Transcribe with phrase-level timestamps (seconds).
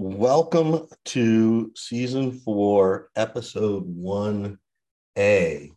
[0.00, 5.72] welcome to season four, episode 1A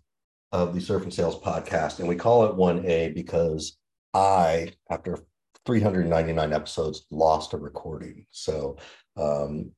[0.51, 1.97] of the Surf and Sales podcast.
[1.97, 3.79] And we call it 1A because
[4.13, 5.17] I, after
[5.65, 8.27] 399 episodes, lost a recording.
[8.29, 8.77] So
[9.17, 9.71] um,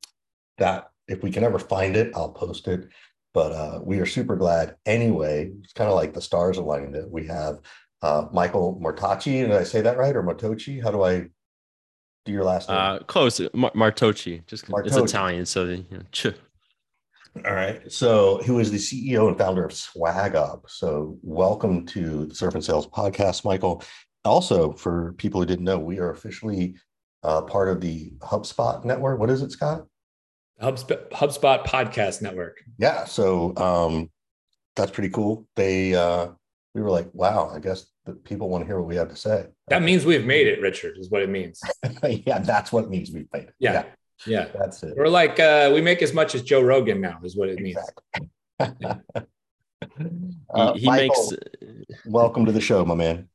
[0.58, 2.88] that if we can ever find it, I'll post it.
[3.32, 5.52] But uh, we are super glad anyway.
[5.62, 7.60] It's kind of like the stars aligning that we have
[8.02, 9.40] uh, Michael Mortacci.
[9.40, 10.14] Did I say that right?
[10.14, 10.82] Or Motochi?
[10.82, 11.30] How do I
[12.24, 12.78] do your last name?
[12.78, 13.40] Uh, close.
[13.52, 14.46] Mar- Martocci.
[14.46, 14.86] Just Martocci.
[14.86, 16.26] it's Italian, so you know, ch.
[17.44, 17.90] All right.
[17.90, 20.64] So, who is the CEO and founder of Swag Up?
[20.68, 23.82] So, welcome to the Surf and Sales podcast, Michael.
[24.24, 26.76] Also, for people who didn't know, we are officially
[27.24, 29.18] uh, part of the HubSpot network.
[29.18, 29.84] What is it, Scott?
[30.62, 32.58] HubSpot, HubSpot Podcast Network.
[32.78, 33.04] Yeah.
[33.04, 34.10] So, um,
[34.76, 35.46] that's pretty cool.
[35.56, 36.28] They, uh,
[36.74, 39.16] we were like, wow, I guess that people want to hear what we have to
[39.16, 39.46] say.
[39.68, 41.60] That means we've made it, Richard, is what it means.
[42.02, 43.54] yeah, that's what it means we've made it.
[43.58, 43.72] Yeah.
[43.72, 43.84] yeah.
[44.26, 44.48] Yeah.
[44.58, 44.94] That's it.
[44.96, 47.78] We're like uh we make as much as Joe Rogan now, is what it means.
[48.60, 48.72] Uh,
[50.74, 51.32] he, he Michael, makes
[52.06, 53.28] welcome to the show, my man.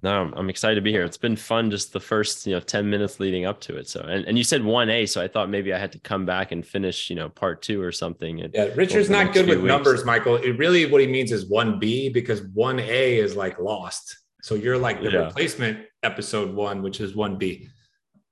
[0.00, 1.02] No, I'm excited to be here.
[1.02, 3.88] It's been fun just the first, you know, 10 minutes leading up to it.
[3.88, 6.52] So, and, and you said 1A, so I thought maybe I had to come back
[6.52, 8.40] and finish, you know, part two or something.
[8.40, 9.68] And yeah, Richard's not good with weeks.
[9.68, 10.36] numbers, Michael.
[10.36, 14.16] It really what he means is 1B because 1A is like lost.
[14.42, 15.18] So you're like the yeah.
[15.18, 17.68] replacement episode one, which is 1B.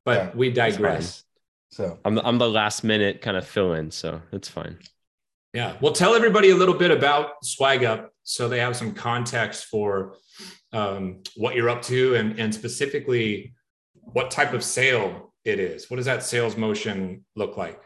[0.05, 1.25] But yeah, we digress.
[1.71, 4.79] So I'm I'm the last minute kind of fill in, so it's fine.
[5.53, 5.77] Yeah.
[5.81, 10.15] Well, tell everybody a little bit about Swag Up so they have some context for
[10.77, 13.55] um, what you're up to and, and specifically
[13.95, 15.91] what type of sale it is.
[15.91, 17.81] What does that sales motion look like?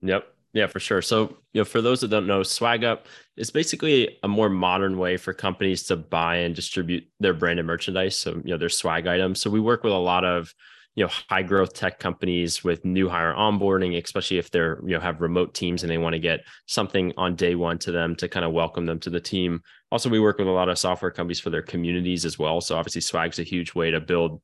[0.00, 0.26] Yep.
[0.54, 1.02] Yeah, for sure.
[1.02, 4.98] So, you know, for those that don't know, Swag Up is basically a more modern
[4.98, 8.18] way for companies to buy and distribute their branded merchandise.
[8.18, 9.40] So, you know, their swag items.
[9.40, 10.52] So we work with a lot of
[10.94, 15.00] you know high growth tech companies with new hire onboarding especially if they're you know
[15.00, 18.28] have remote teams and they want to get something on day one to them to
[18.28, 21.10] kind of welcome them to the team also we work with a lot of software
[21.10, 22.62] companies for their communities as well.
[22.62, 24.40] So obviously swag's a huge way to build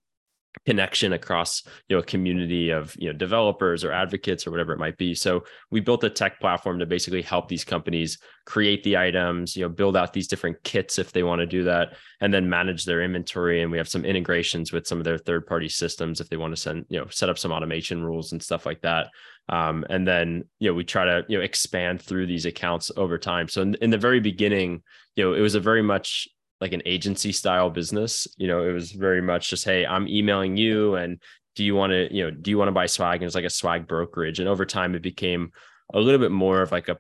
[0.67, 4.79] connection across you know a community of you know developers or advocates or whatever it
[4.79, 5.15] might be.
[5.15, 9.63] So we built a tech platform to basically help these companies create the items you
[9.63, 12.85] know build out these different kits if they want to do that and then manage
[12.85, 13.63] their inventory.
[13.63, 16.55] And we have some integrations with some of their third party systems if they want
[16.55, 19.09] to send you know set up some automation rules and stuff like that.
[19.51, 23.19] Um, and then you know we try to you know expand through these accounts over
[23.19, 23.49] time.
[23.49, 24.83] So in, in the very beginning
[25.17, 26.29] you know it was a very much
[26.61, 28.27] like an agency style business.
[28.37, 31.21] You know, it was very much just, hey, I'm emailing you and
[31.55, 33.21] do you want to, you know, do you want to buy swag?
[33.21, 34.39] And it's like a swag brokerage.
[34.39, 35.53] And over time it became
[35.93, 36.99] a little bit more of like a,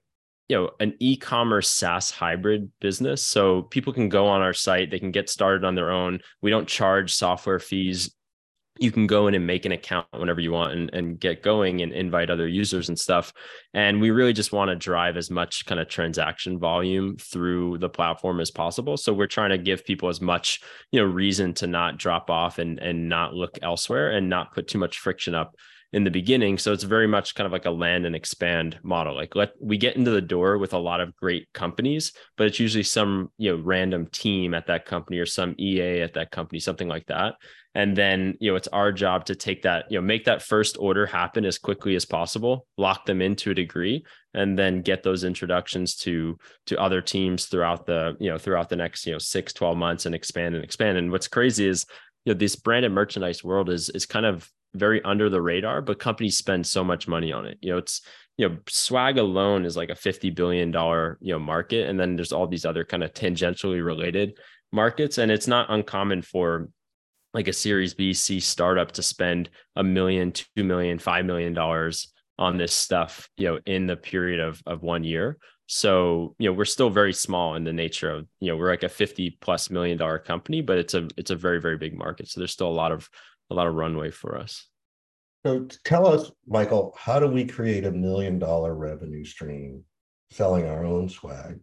[0.49, 3.23] you know, an e-commerce SaaS hybrid business.
[3.23, 6.21] So people can go on our site, they can get started on their own.
[6.41, 8.15] We don't charge software fees
[8.79, 11.83] you can go in and make an account whenever you want and, and get going
[11.83, 13.33] and invite other users and stuff.
[13.75, 17.89] And we really just want to drive as much kind of transaction volume through the
[17.89, 18.97] platform as possible.
[18.97, 20.61] So we're trying to give people as much,
[20.93, 24.69] you know, reason to not drop off and and not look elsewhere and not put
[24.69, 25.55] too much friction up
[25.93, 26.59] in the beginning.
[26.59, 29.15] So it's very much kind of like a land and expand model.
[29.15, 32.61] Like let we get into the door with a lot of great companies, but it's
[32.61, 36.61] usually some, you know, random team at that company or some EA at that company,
[36.61, 37.35] something like that
[37.75, 40.77] and then you know it's our job to take that you know make that first
[40.81, 44.05] order happen as quickly as possible lock them into a degree
[44.35, 48.77] and then get those introductions to to other teams throughout the you know throughout the
[48.77, 51.87] next you know 6 12 months and expand and expand and what's crazy is
[52.25, 55.99] you know this branded merchandise world is is kind of very under the radar but
[55.99, 57.59] companies spend so much money on it.
[57.61, 58.03] You know it's
[58.37, 62.17] you know swag alone is like a 50 billion dollar you know market and then
[62.17, 64.39] there's all these other kind of tangentially related
[64.73, 66.69] markets and it's not uncommon for
[67.35, 72.13] like a series b c startup to spend a million two million five million dollars
[72.39, 75.37] on this stuff you know in the period of of one year.
[75.67, 78.85] So you know we're still very small in the nature of you know we're like
[78.85, 82.29] a 50 plus million dollar company but it's a it's a very very big market
[82.29, 83.09] so there's still a lot of
[83.51, 84.67] a lot of runway for us
[85.45, 89.85] so tell us michael how do we create a million dollar revenue stream
[90.31, 91.59] selling our own swag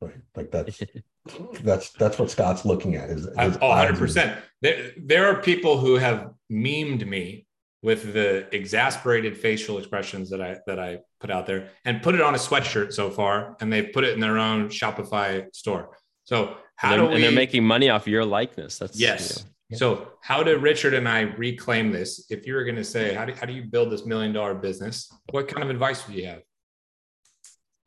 [0.00, 0.80] right like that's
[1.62, 3.10] that's that's what Scott's looking at.
[3.10, 4.38] Is, is 100 percent.
[4.60, 7.46] There, there are people who have memed me
[7.82, 12.20] with the exasperated facial expressions that I that I put out there and put it
[12.20, 15.96] on a sweatshirt so far, and they've put it in their own Shopify store.
[16.24, 17.14] So how do we?
[17.14, 18.78] And they're making money off your likeness.
[18.78, 19.38] That's yes.
[19.38, 22.26] You know, So how do Richard and I reclaim this?
[22.30, 24.54] If you were going to say, how do, how do you build this million dollar
[24.54, 25.10] business?
[25.30, 26.42] What kind of advice would you have?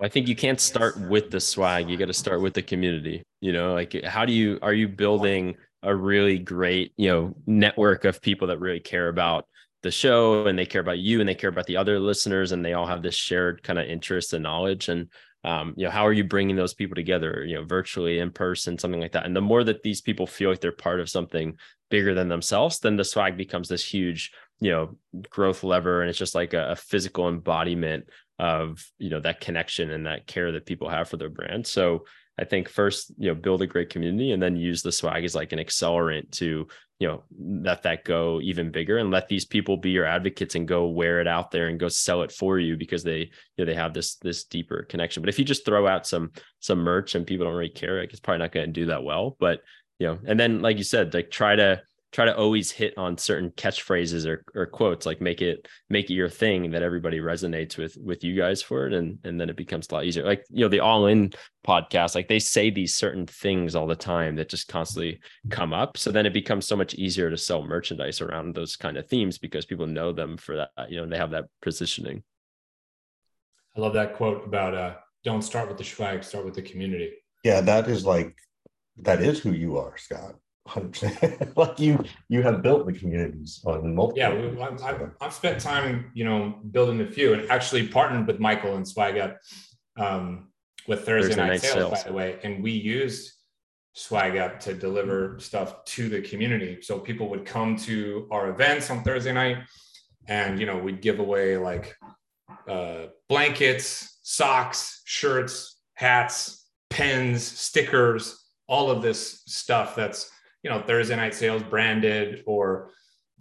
[0.01, 1.89] I think you can't start with the swag.
[1.89, 3.23] You got to start with the community.
[3.39, 8.03] You know, like how do you are you building a really great, you know, network
[8.03, 9.45] of people that really care about
[9.83, 12.65] the show and they care about you and they care about the other listeners and
[12.65, 15.07] they all have this shared kind of interest and knowledge and
[15.45, 18.77] um, you know how are you bringing those people together you know virtually in person
[18.77, 19.25] something like that?
[19.25, 21.57] And the more that these people feel like they're part of something
[21.89, 24.97] bigger than themselves then the swag becomes this huge you know
[25.29, 28.05] growth lever and it's just like a, a physical embodiment
[28.39, 31.65] of you know that connection and that care that people have for their brand.
[31.65, 32.05] So
[32.37, 35.35] I think first, you know, build a great community and then use the swag as
[35.35, 36.67] like an accelerant to,
[36.99, 40.67] you know, let that go even bigger and let these people be your advocates and
[40.67, 43.65] go wear it out there and go sell it for you because they, you know,
[43.65, 45.21] they have this this deeper connection.
[45.21, 48.11] But if you just throw out some some merch and people don't really care, like
[48.11, 49.35] it's probably not going to do that well.
[49.39, 49.61] But
[49.99, 51.81] you know, and then like you said, like try to
[52.15, 56.13] try to always hit on certain catchphrases or, or quotes like make it make it
[56.13, 58.93] your thing that everybody resonates with with you guys for it.
[58.93, 60.23] And and then it becomes a lot easier.
[60.23, 61.33] Like you know the all in
[61.67, 65.19] podcast like they say these certain things all the time that just constantly
[65.49, 65.97] come up.
[65.97, 69.37] So then it becomes so much easier to sell merchandise around those kind of themes
[69.37, 72.23] because people know them for that you know they have that positioning.
[73.75, 74.95] I love that quote about uh
[75.25, 77.11] don't start with the swag start with the community.
[77.43, 78.37] Yeah that is like
[78.99, 80.35] that is who you are scott
[80.67, 81.55] 100%.
[81.55, 86.09] like you you have built the communities on multiple yeah I've, I've, I've, spent time
[86.15, 89.37] you know building a few and actually partnered with michael and swag up
[89.97, 90.47] um,
[90.87, 93.35] with thursday, thursday night, night sales, sales, by the way and we used
[93.95, 96.79] swag up to deliver stuff to the community.
[96.81, 99.57] So people would come to our events on thursday night
[100.27, 101.95] and you know we'd give away like
[102.67, 110.29] uh, blankets socks shirts hats pens stickers all of this stuff that's
[110.65, 112.89] you know Thursday night sales branded or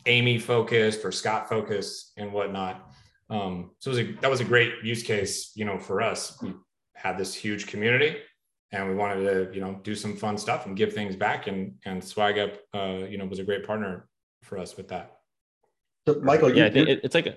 [0.05, 2.93] Amy focused or Scott focused and whatnot.
[3.31, 6.37] Um, so was a, that was a great use case, you know, for us.
[6.43, 6.53] We
[6.94, 8.19] had this huge community
[8.73, 11.47] and we wanted to, you know, do some fun stuff and give things back.
[11.47, 14.06] And and Swag Up, uh, you know, was a great partner
[14.43, 15.17] for us with that.
[16.06, 17.37] So, Michael, yeah, I think it's like a.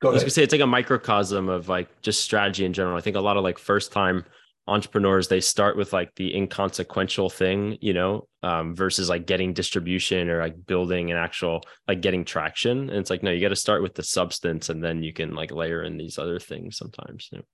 [0.00, 2.96] Go I was gonna say it's like a microcosm of like just strategy in general.
[2.96, 4.24] I think a lot of like first time
[4.68, 10.30] entrepreneurs they start with like the inconsequential thing you know um, versus like getting distribution
[10.30, 12.88] or like building an actual like getting traction.
[12.88, 15.34] And it's like no you got to start with the substance and then you can
[15.34, 17.44] like layer in these other things sometimes you know?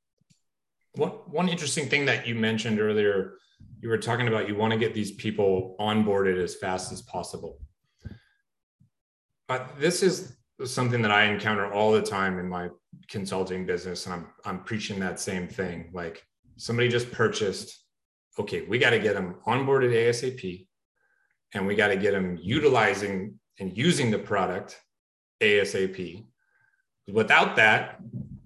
[0.95, 3.35] one, one interesting thing that you mentioned earlier
[3.81, 7.59] you were talking about you want to get these people onboarded as fast as possible.
[9.47, 12.69] But this is something that i encounter all the time in my
[13.07, 15.91] consulting business and i'm i'm preaching that same thing.
[15.93, 16.27] Like
[16.59, 17.83] somebody just purchased
[18.39, 20.67] okay we got to get them onboarded asap
[21.55, 24.79] and we got to get them utilizing and using the product
[25.41, 26.25] asap
[27.13, 27.99] without that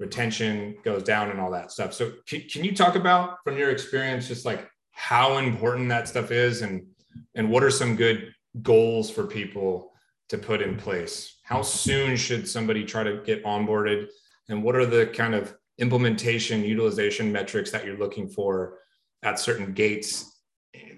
[0.03, 1.94] retention goes down and all that stuff.
[1.94, 6.31] So can, can you talk about from your experience just like how important that stuff
[6.31, 6.87] is and
[7.35, 9.93] and what are some good goals for people
[10.31, 11.38] to put in place?
[11.43, 14.08] How soon should somebody try to get onboarded?
[14.49, 18.79] And what are the kind of implementation utilization metrics that you're looking for
[19.25, 20.38] at certain gates.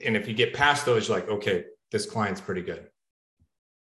[0.05, 2.87] And if you get past those you're like okay this client's pretty good.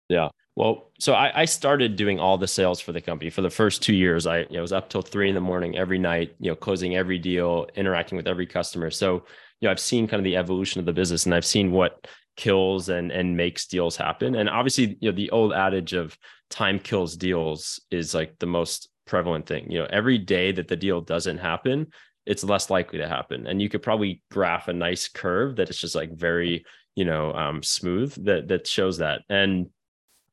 [0.08, 0.30] Yeah.
[0.56, 3.32] Well so I, I started doing all the sales for the company.
[3.32, 5.76] For the first two years i you know, was up till three in the morning
[5.76, 8.92] every night you know closing every deal interacting with every customer.
[8.92, 9.24] So
[9.60, 12.08] you know i've seen kind of the evolution of the business and i've seen what
[12.38, 14.36] kills and and makes deals happen.
[14.36, 16.16] And obviously you know the old adage of
[16.52, 19.70] time kills deals is like the most prevalent thing.
[19.72, 21.88] You know, every day that the deal doesn't happen,
[22.26, 23.48] it's less likely to happen.
[23.48, 27.34] And you could probably graph a nice curve that is just like very, you know,
[27.34, 29.22] um, smooth that that shows that.
[29.30, 29.70] And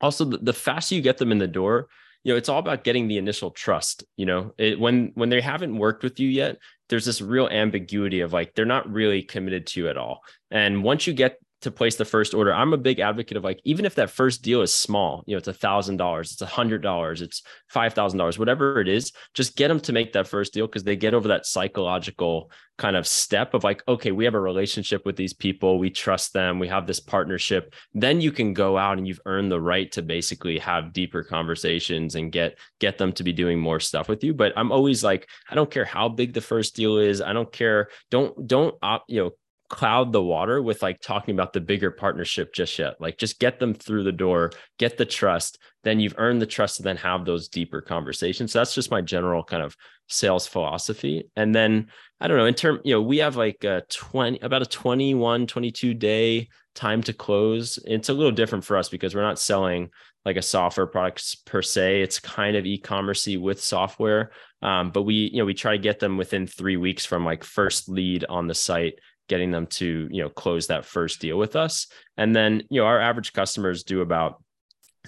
[0.00, 1.88] also the, the faster you get them in the door,
[2.22, 4.04] you know, it's all about getting the initial trust.
[4.16, 6.58] You know, it, when when they haven't worked with you yet,
[6.88, 10.20] there's this real ambiguity of like they're not really committed to you at all.
[10.50, 12.54] And once you get to place the first order.
[12.54, 15.38] I'm a big advocate of like, even if that first deal is small, you know,
[15.38, 19.12] it's a thousand dollars, it's a hundred dollars, it's five thousand dollars, whatever it is,
[19.34, 22.50] just get them to make that first deal because they get over that psychological
[22.80, 26.32] kind of step of like, okay, we have a relationship with these people, we trust
[26.32, 27.74] them, we have this partnership.
[27.92, 32.14] Then you can go out and you've earned the right to basically have deeper conversations
[32.14, 34.32] and get get them to be doing more stuff with you.
[34.32, 37.52] But I'm always like, I don't care how big the first deal is, I don't
[37.52, 38.74] care, don't don't
[39.08, 39.30] you know
[39.70, 43.00] cloud the water with like talking about the bigger partnership just yet.
[43.00, 46.76] Like just get them through the door, get the trust, then you've earned the trust
[46.76, 48.52] to then have those deeper conversations.
[48.52, 49.76] So that's just my general kind of
[50.08, 51.30] sales philosophy.
[51.36, 51.86] And then
[52.20, 55.46] I don't know, in term, you know, we have like a 20 about a 21,
[55.46, 57.78] 22 day time to close.
[57.86, 59.90] It's a little different for us because we're not selling
[60.24, 62.02] like a software products per se.
[62.02, 64.32] It's kind of e-commercey with software.
[64.62, 67.44] Um, but we, you know, we try to get them within three weeks from like
[67.44, 68.98] first lead on the site
[69.30, 72.86] getting them to you know close that first deal with us and then you know
[72.86, 74.42] our average customers do about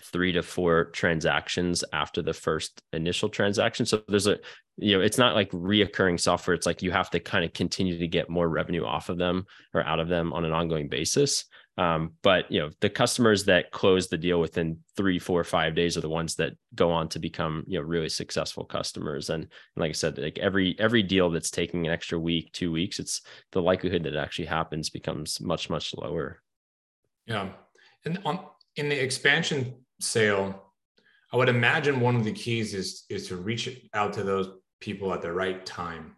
[0.01, 3.85] three to four transactions after the first initial transaction.
[3.85, 4.39] So there's a,
[4.79, 6.55] you know, it's not like reoccurring software.
[6.55, 9.45] It's like you have to kind of continue to get more revenue off of them
[9.75, 11.45] or out of them on an ongoing basis.
[11.79, 15.97] Um, but you know, the customers that close the deal within three, four, five days
[15.97, 19.31] are the ones that go on to become you know really successful customers.
[19.31, 22.71] And, and like I said, like every every deal that's taking an extra week, two
[22.71, 26.43] weeks, it's the likelihood that it actually happens becomes much much lower.
[27.27, 27.49] Yeah,
[28.05, 28.41] and on
[28.77, 30.75] in the expansion sale,
[31.33, 34.51] I would imagine one of the keys is is to reach out to those
[34.81, 36.17] people at the right time,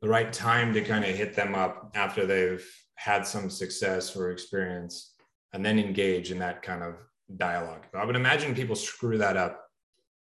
[0.00, 4.30] the right time to kind of hit them up after they've had some success or
[4.30, 5.14] experience,
[5.52, 6.96] and then engage in that kind of
[7.36, 7.84] dialogue.
[7.94, 9.62] I would imagine people screw that up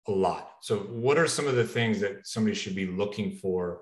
[0.08, 0.52] a lot.
[0.62, 3.80] So, what are some of the things that somebody should be looking for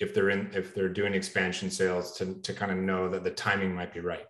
[0.00, 3.30] if they're in if they're doing expansion sales to to kind of know that the
[3.30, 4.24] timing might be right?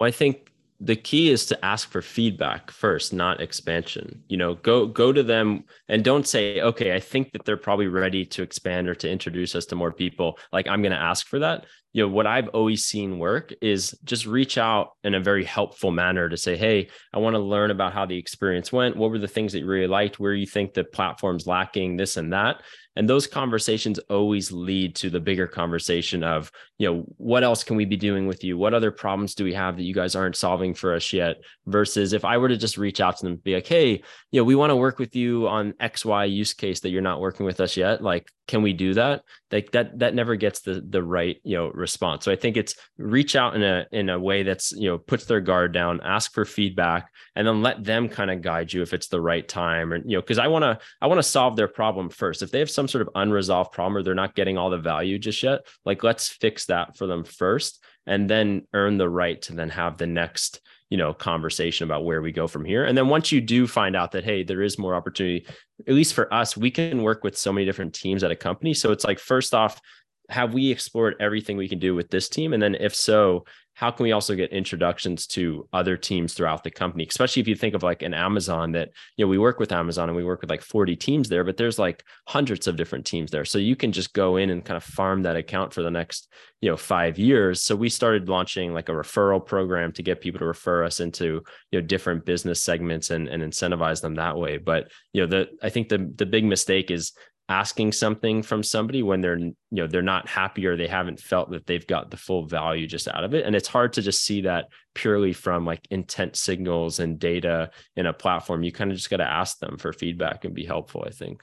[0.00, 0.52] Well, I think
[0.82, 5.22] the key is to ask for feedback first not expansion you know go go to
[5.22, 9.08] them and don't say okay i think that they're probably ready to expand or to
[9.08, 12.26] introduce us to more people like i'm going to ask for that you know what
[12.26, 16.56] i've always seen work is just reach out in a very helpful manner to say
[16.56, 18.96] hey i want to learn about how the experience went.
[18.96, 20.18] What were the things that you really liked?
[20.18, 21.96] Where you think the platform's lacking?
[21.96, 22.62] This and that.
[22.94, 27.76] And those conversations always lead to the bigger conversation of you know what else can
[27.76, 28.58] we be doing with you?
[28.58, 31.36] What other problems do we have that you guys aren't solving for us yet?
[31.66, 34.40] Versus if i were to just reach out to them and be like hey you
[34.40, 37.46] know we want to work with you on xy use case that you're not working
[37.46, 38.02] with us yet.
[38.02, 39.22] Like can we do that?
[39.50, 42.24] Like that that never gets the the right you know response.
[42.24, 45.26] So i think it's reach out in a in a way that's you know puts
[45.26, 48.94] their guard down ask for feedback and then let them kind of guide you if
[48.94, 49.92] it's the right time.
[49.92, 52.40] Or you know because i want to i want to solve their problem first.
[52.40, 55.18] If they have some sort of unresolved problem or they're not getting all the value
[55.18, 59.52] just yet like let's fix that for them first and then earn the right to
[59.52, 60.60] then have the next
[60.92, 62.84] you know conversation about where we go from here.
[62.84, 65.46] And then once you do find out that hey there is more opportunity
[65.88, 68.74] at least for us we can work with so many different teams at a company.
[68.74, 69.80] So it's like first off
[70.28, 72.52] have we explored everything we can do with this team?
[72.52, 76.70] And then if so how can we also get introductions to other teams throughout the
[76.70, 77.06] company?
[77.08, 80.08] Especially if you think of like an amazon that you know we work with amazon
[80.08, 83.30] and we work with like 40 teams there but there's like hundreds of different teams
[83.30, 83.44] there.
[83.44, 86.28] So you can just go in and kind of farm that account for the next
[86.60, 87.62] you know five years.
[87.62, 91.42] So we started launching like a referral program to get people to refer us into
[91.70, 94.58] you know different business segments and, and incentivize them that way.
[94.58, 97.12] But you know the i think the the big mistake is
[97.48, 101.50] asking something from somebody when they're you know they're not happy or they haven't felt
[101.50, 103.44] that they've got the full value just out of it.
[103.44, 108.06] And it's hard to just see that purely from like intent signals and data in
[108.06, 108.62] a platform.
[108.62, 111.42] You kind of just got to ask them for feedback and be helpful i think.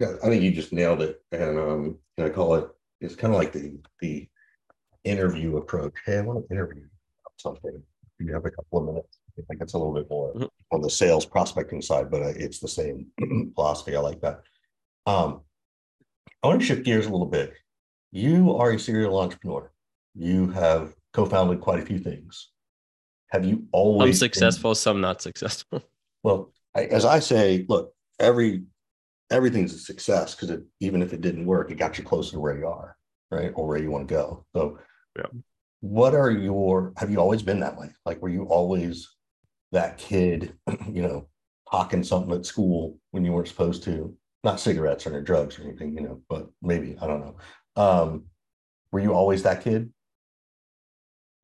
[0.00, 1.22] Yeah i think you just nailed it.
[1.32, 2.68] And um i call it
[3.00, 4.28] it's kind of like the the
[5.04, 5.94] interview approach.
[6.04, 6.84] Hey i want to interview
[7.36, 7.82] something.
[8.18, 10.46] You have a couple of minutes I think it's a little bit more mm-hmm.
[10.72, 13.06] on the sales prospecting side, but uh, it's the same
[13.54, 13.96] philosophy.
[13.96, 14.40] I like that.
[15.06, 15.42] Um,
[16.42, 17.54] I want to shift gears a little bit.
[18.10, 19.70] You are a serial entrepreneur.
[20.14, 22.50] You have co-founded quite a few things.
[23.30, 24.76] Have you always some successful, been...
[24.76, 25.82] some not successful?
[26.24, 28.64] Well, I, as I say, look, every
[29.30, 32.58] everything's a success because even if it didn't work, it got you closer to where
[32.58, 32.96] you are,
[33.30, 34.44] right, or where you want to go.
[34.54, 34.80] So,
[35.16, 35.26] yeah.
[35.78, 36.92] what are your?
[36.96, 37.90] Have you always been that way?
[38.04, 39.08] Like, were you always
[39.72, 40.54] that kid,
[40.90, 41.28] you know,
[41.66, 45.94] hawking something at school when you weren't supposed to, not cigarettes or drugs or anything,
[45.94, 47.36] you know, but maybe, I don't know.
[47.76, 48.24] Um,
[48.90, 49.92] were you always that kid?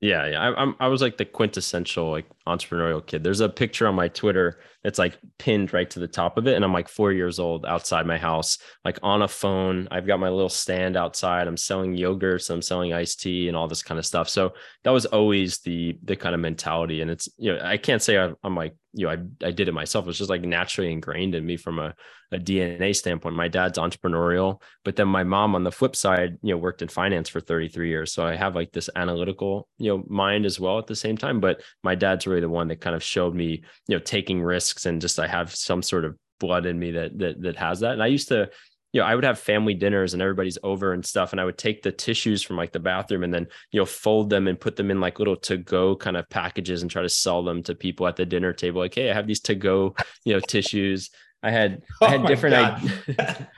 [0.04, 0.38] Yeah, yeah.
[0.42, 3.24] I, am I was like the quintessential like entrepreneurial kid.
[3.24, 6.56] There's a picture on my Twitter that's like pinned right to the top of it,
[6.56, 9.88] and I'm like four years old outside my house, like on a phone.
[9.90, 11.48] I've got my little stand outside.
[11.48, 12.50] I'm selling yogurts.
[12.50, 14.28] I'm selling iced tea and all this kind of stuff.
[14.28, 17.00] So that was always the the kind of mentality.
[17.00, 19.68] And it's you know I can't say I'm, I'm like you know, I, I did
[19.68, 20.04] it myself.
[20.04, 21.94] It was just like naturally ingrained in me from a,
[22.30, 23.34] a DNA standpoint.
[23.34, 26.88] My dad's entrepreneurial, but then my mom on the flip side, you know, worked in
[26.88, 28.12] finance for 33 years.
[28.12, 31.40] So I have like this analytical, you know, mind as well at the same time.
[31.40, 34.86] But my dad's really the one that kind of showed me, you know, taking risks
[34.86, 37.92] and just I have some sort of blood in me that that that has that.
[37.92, 38.50] And I used to
[38.94, 41.32] you know, I would have family dinners and everybody's over and stuff.
[41.32, 44.30] And I would take the tissues from like the bathroom and then, you know, fold
[44.30, 47.08] them and put them in like little to go kind of packages and try to
[47.08, 48.80] sell them to people at the dinner table.
[48.80, 51.10] Like, hey, I have these to go, you know, tissues.
[51.42, 52.80] I had, oh I had different, I,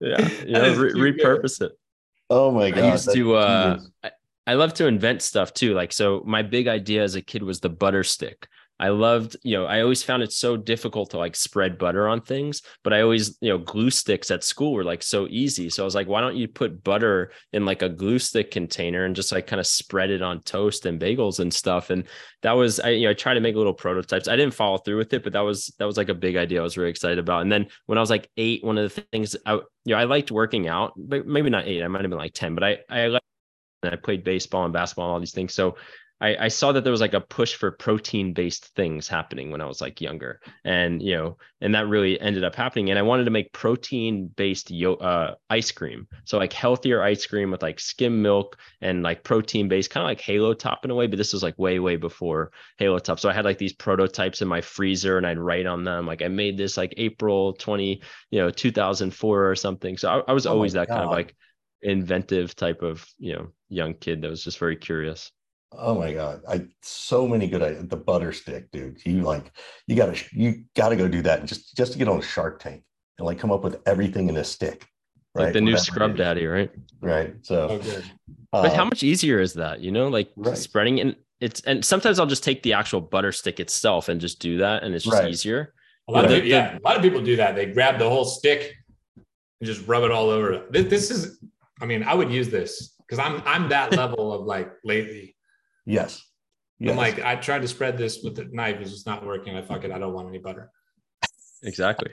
[0.00, 1.72] yeah, you know, re- repurpose good.
[1.72, 1.78] it.
[2.30, 2.84] Oh my God.
[2.84, 4.10] I used to, uh, I,
[4.46, 5.74] I love to invent stuff too.
[5.74, 8.46] Like, so my big idea as a kid was the butter stick
[8.78, 12.20] I loved, you know, I always found it so difficult to like spread butter on
[12.20, 15.70] things, but I always, you know, glue sticks at school were like so easy.
[15.70, 19.04] So I was like, why don't you put butter in like a glue stick container
[19.04, 21.88] and just like kind of spread it on toast and bagels and stuff.
[21.88, 22.04] And
[22.42, 24.28] that was, I, you know, I tried to make little prototypes.
[24.28, 26.60] I didn't follow through with it, but that was, that was like a big idea
[26.60, 27.42] I was really excited about.
[27.42, 30.04] And then when I was like eight, one of the things I, you know, I
[30.04, 32.78] liked working out, but maybe not eight, I might have been like 10, but I,
[32.90, 33.24] I liked
[33.82, 35.54] and I played baseball and basketball and all these things.
[35.54, 35.76] So
[36.20, 39.60] I, I saw that there was like a push for protein based things happening when
[39.60, 42.88] I was like younger, and you know, and that really ended up happening.
[42.88, 47.26] And I wanted to make protein based yo- uh, ice cream, so like healthier ice
[47.26, 50.90] cream with like skim milk and like protein based, kind of like Halo Top in
[50.90, 51.06] a way.
[51.06, 53.20] But this was like way way before Halo Top.
[53.20, 56.22] So I had like these prototypes in my freezer, and I'd write on them like
[56.22, 59.98] I made this like April twenty, you know, two thousand four or something.
[59.98, 60.94] So I, I was oh always that God.
[60.94, 61.36] kind of like
[61.82, 65.30] inventive type of you know young kid that was just very curious.
[65.72, 66.42] Oh my god!
[66.48, 67.88] I so many good ideas.
[67.88, 69.04] The butter stick, dude.
[69.04, 69.50] You like
[69.86, 72.82] you gotta you gotta go do that and just just to get on Shark Tank
[73.18, 74.86] and like come up with everything in a stick.
[75.34, 75.44] Right?
[75.44, 76.70] Like the new Whatever Scrub Daddy, right?
[77.00, 77.34] Right.
[77.42, 78.02] So, okay.
[78.50, 79.80] but how um, much easier is that?
[79.80, 80.56] You know, like right.
[80.56, 84.40] spreading and it's and sometimes I'll just take the actual butter stick itself and just
[84.40, 85.30] do that, and it's just right.
[85.30, 85.74] easier.
[86.08, 87.54] A lot of yeah, a lot of people do that.
[87.54, 88.74] They grab the whole stick
[89.16, 90.66] and just rub it all over.
[90.70, 91.38] This, this is,
[91.80, 95.35] I mean, I would use this because I'm I'm that level of like lately
[95.86, 96.22] Yes.
[96.78, 96.90] yes.
[96.90, 99.56] I'm like, I tried to spread this with the knife, it's just not working.
[99.56, 100.70] I fuck it, I don't want any butter.
[101.62, 102.10] Exactly.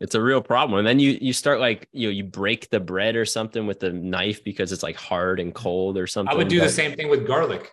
[0.00, 0.78] it's a real problem.
[0.78, 3.80] And then you you start like you know you break the bread or something with
[3.80, 6.34] the knife because it's like hard and cold or something.
[6.34, 7.72] I would do the same thing with garlic.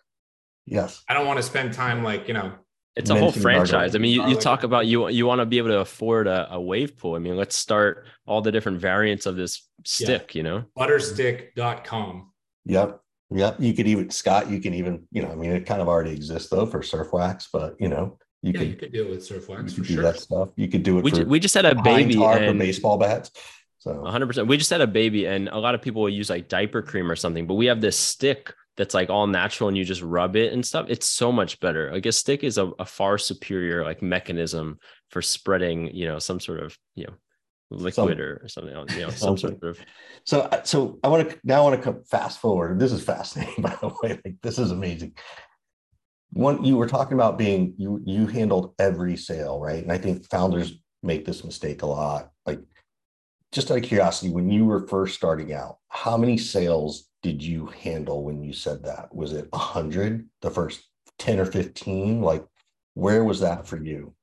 [0.66, 1.04] Yes.
[1.10, 2.54] I don't want to spend time like you know.
[2.96, 3.96] It's a whole franchise.
[3.96, 6.54] I mean, you, you talk about you you want to be able to afford a,
[6.54, 7.16] a wave pool.
[7.16, 10.36] I mean, let's start all the different variants of this stick.
[10.36, 10.40] Yeah.
[10.40, 12.32] You know, butterstick.com.
[12.66, 13.02] Yep.
[13.32, 13.58] Yep.
[13.60, 16.12] You could even Scott, you can even, you know, I mean, it kind of already
[16.12, 19.10] exists though for surf wax, but you know, you yeah, could you could do it
[19.10, 20.04] with surf wax for do sure.
[20.04, 20.50] that stuff.
[20.56, 21.04] You could do it.
[21.04, 23.32] We, we just had a baby and baseball bats.
[23.78, 24.48] So 100%.
[24.48, 27.10] We just had a baby, and a lot of people will use like diaper cream
[27.10, 30.36] or something, but we have this stick that's like all natural and you just rub
[30.36, 30.86] it and stuff.
[30.90, 31.92] It's so much better.
[31.92, 36.40] Like a stick is a, a far superior like mechanism for spreading, you know, some
[36.40, 37.14] sort of, you know,
[37.72, 39.80] liquid some, or something else, you know, some sort of.
[40.26, 42.80] So, uh, so I want to now I want to come fast forward.
[42.80, 44.20] This is fascinating, by the way.
[44.24, 45.16] Like this is amazing.
[46.34, 49.82] One, you were talking about being you you handled every sale, right?
[49.82, 52.32] And I think founders make this mistake a lot.
[52.46, 52.60] Like,
[53.52, 57.68] just out of curiosity, when you were first starting out, how many sales did you
[57.68, 59.14] handle when you said that?
[59.14, 62.22] Was it a hundred, the first ten or fifteen?
[62.22, 62.46] Like,
[62.94, 64.14] where was that for you?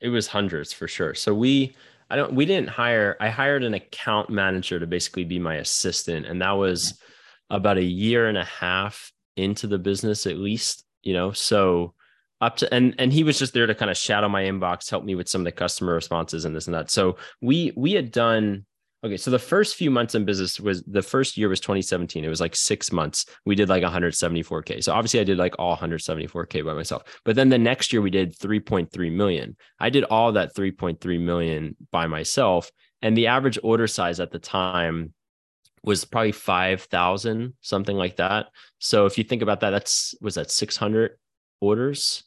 [0.00, 1.14] It was hundreds for sure.
[1.14, 1.74] So we
[2.12, 6.26] I don't we didn't hire I hired an account manager to basically be my assistant
[6.26, 7.00] and that was
[7.48, 11.32] about a year and a half into the business at least, you know.
[11.32, 11.94] So
[12.40, 15.04] up to and and he was just there to kind of shadow my inbox, help
[15.04, 16.90] me with some of the customer responses and this and that.
[16.90, 18.66] So we we had done
[19.04, 22.24] Okay, so the first few months in business was the first year was 2017.
[22.24, 23.26] It was like six months.
[23.44, 24.84] We did like 174k.
[24.84, 27.02] So obviously, I did like all 174k by myself.
[27.24, 29.56] But then the next year we did 3.3 million.
[29.80, 34.38] I did all that 3.3 million by myself, and the average order size at the
[34.38, 35.12] time
[35.82, 38.46] was probably 5,000, something like that.
[38.78, 41.18] So if you think about that, that's was that 600
[41.60, 42.22] orders,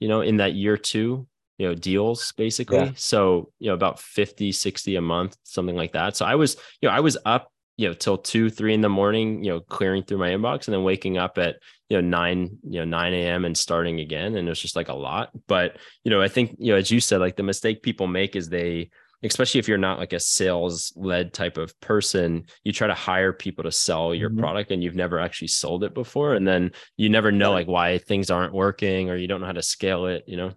[0.00, 1.26] you know, in that year two
[1.58, 2.78] you know deals basically.
[2.78, 2.90] Yeah.
[2.96, 6.16] so you know about 50 60 a month something like that.
[6.16, 8.88] So i was you know i was up you know till 2 3 in the
[8.88, 11.56] morning you know clearing through my inbox and then waking up at
[11.88, 14.36] you know 9 you know 9 a.m and starting again.
[14.36, 15.30] And it was just like a lot.
[15.46, 18.36] But you know i think you know as you said like the mistake people make
[18.36, 18.90] is they
[19.22, 23.32] especially if you're not like a sales led type of person you try to hire
[23.32, 24.40] people to sell your mm-hmm.
[24.40, 26.34] product and you've never actually sold it before.
[26.34, 29.52] And then you never know like why things aren't working or you don't know how
[29.52, 30.52] to scale it you know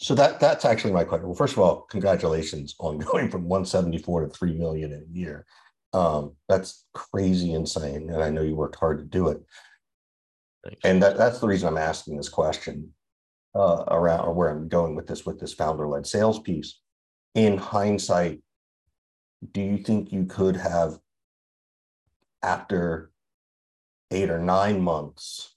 [0.00, 1.26] so that that's actually my question.
[1.26, 5.44] Well, first of all, congratulations on going from 174 to 3 million in a year.
[5.92, 8.08] Um, that's crazy insane.
[8.10, 9.42] And I know you worked hard to do it.
[10.64, 10.80] Thanks.
[10.84, 12.94] And that, that's the reason I'm asking this question
[13.54, 16.80] uh, around or where I'm going with this with this founder-led sales piece.
[17.34, 18.40] In hindsight,
[19.52, 20.98] do you think you could have
[22.42, 23.10] after
[24.10, 25.56] eight or nine months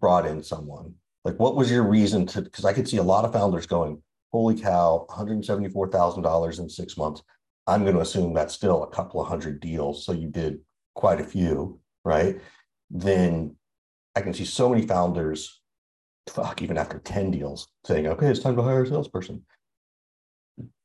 [0.00, 2.42] brought in someone like, what was your reason to?
[2.42, 6.22] Because I could see a lot of founders going, "Holy cow, one hundred seventy-four thousand
[6.22, 7.22] dollars in six months."
[7.66, 10.04] I'm going to assume that's still a couple of hundred deals.
[10.04, 10.58] So you did
[10.94, 12.40] quite a few, right?
[12.90, 13.56] Then
[14.16, 15.60] I can see so many founders,
[16.28, 19.42] fuck, even after 10 deals, saying, okay, it's time to hire a salesperson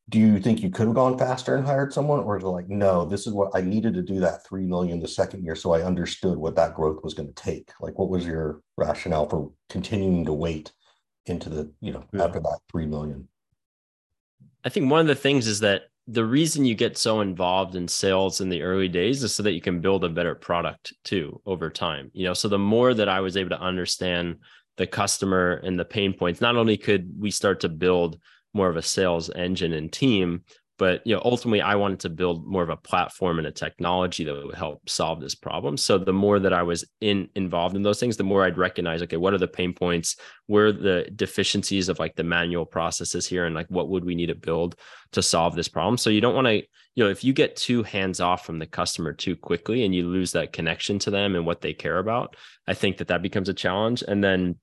[0.10, 2.70] do you think you could have gone faster and hired someone or is it like
[2.70, 5.74] no this is what i needed to do that 3 million the second year so
[5.74, 9.52] i understood what that growth was going to take like what was your rationale for
[9.70, 10.72] continuing to wait
[11.30, 12.24] into the you know yeah.
[12.24, 13.28] after that three million.
[14.64, 17.88] I think one of the things is that the reason you get so involved in
[17.88, 21.42] sales in the early days is so that you can build a better product too
[21.46, 22.10] over time.
[22.14, 24.38] You know, so the more that I was able to understand
[24.78, 28.20] the customer and the pain points, not only could we start to build
[28.58, 30.44] more of a sales engine and team,
[30.78, 34.24] but you know ultimately i wanted to build more of a platform and a technology
[34.24, 35.78] that would help solve this problem.
[35.78, 39.02] So the more that i was in involved in those things the more i'd recognize
[39.02, 40.16] okay what are the pain points?
[40.46, 43.46] Where the deficiencies of like the manual processes here?
[43.46, 44.76] And like what would we need to build
[45.14, 45.98] to solve this problem?
[45.98, 46.64] So you don't want to
[46.96, 50.08] you know if you get too hands off from the customer too quickly and you
[50.08, 52.36] lose that connection to them and what they care about
[52.68, 54.04] i think that that becomes a challenge.
[54.08, 54.56] And then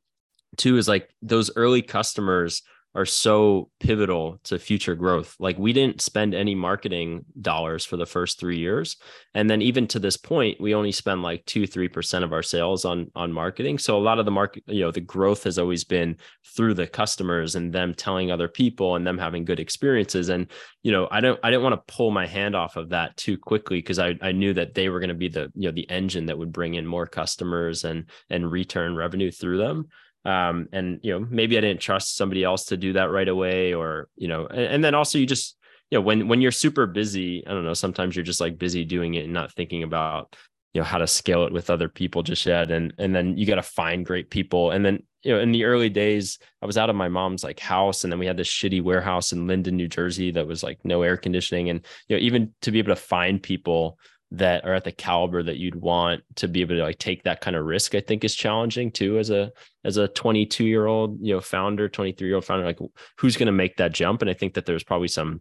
[0.57, 2.62] two is like those early customers
[2.94, 5.35] are so pivotal to future growth.
[5.40, 8.96] Like we didn't spend any marketing dollars for the first three years.
[9.35, 12.42] And then even to this point, we only spend like two, three percent of our
[12.42, 13.78] sales on on marketing.
[13.78, 16.16] So a lot of the market, you know, the growth has always been
[16.57, 20.28] through the customers and them telling other people and them having good experiences.
[20.28, 20.46] And,
[20.83, 23.37] you know, I don't I didn't want to pull my hand off of that too
[23.37, 25.90] quickly because I, I knew that they were going to be the, you know, the
[25.90, 29.88] engine that would bring in more customers and and return revenue through them
[30.25, 33.75] um, and you know maybe i didn't trust somebody else to do that right away
[33.75, 35.57] or you know and, and, then also you just
[35.91, 38.85] you know when when you're super busy i don't know sometimes you're just like busy
[38.85, 40.35] doing it and not thinking about
[40.75, 42.71] you know how to scale it with other people just yet.
[42.71, 44.73] And and then you got to find great people.
[44.73, 47.59] And then you know in the early days i was out of my mom's like
[47.59, 50.79] house and then we had this shitty warehouse in linden new jersey that was like
[50.85, 51.71] no air conditioning.
[51.71, 53.99] And you know even to be able to find people
[54.38, 57.40] that are at the caliber that you'd want to be able to like take that
[57.40, 59.51] kind of risk i think is challenging too as a
[59.85, 62.79] as a 22 year old you know founder 23 year old founder like
[63.18, 64.23] who's going to make that jump?
[64.23, 65.40] And i think that there's probably some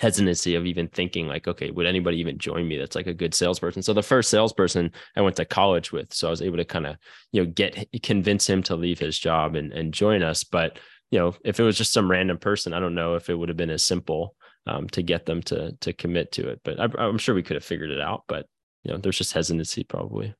[0.00, 3.34] hesitancy of even thinking like okay would anybody even join me that's like a good
[3.34, 3.82] salesperson?
[3.82, 6.86] So the first salesperson i went to college with so i was able to kind
[6.86, 6.96] of
[7.32, 10.44] you know get convince him to leave his job and and join us.
[10.44, 10.78] But
[11.10, 13.50] you know if it was just some random person i don't know if it would
[13.50, 14.34] have been as simple
[14.66, 16.60] um, to get them to to commit to it.
[16.64, 18.24] But I, am sure we could have figured it out.
[18.28, 18.46] But
[18.84, 20.34] you know, there's just hesitancy probably.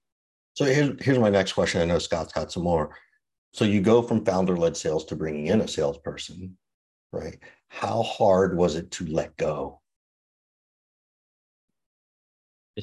[0.54, 1.80] So here's here's my next question.
[1.80, 2.96] I know Scott's got some more.
[3.52, 6.56] So you go from founder led sales to bringing in a salesperson,
[7.12, 7.38] right?
[7.68, 9.80] How hard was it to let go?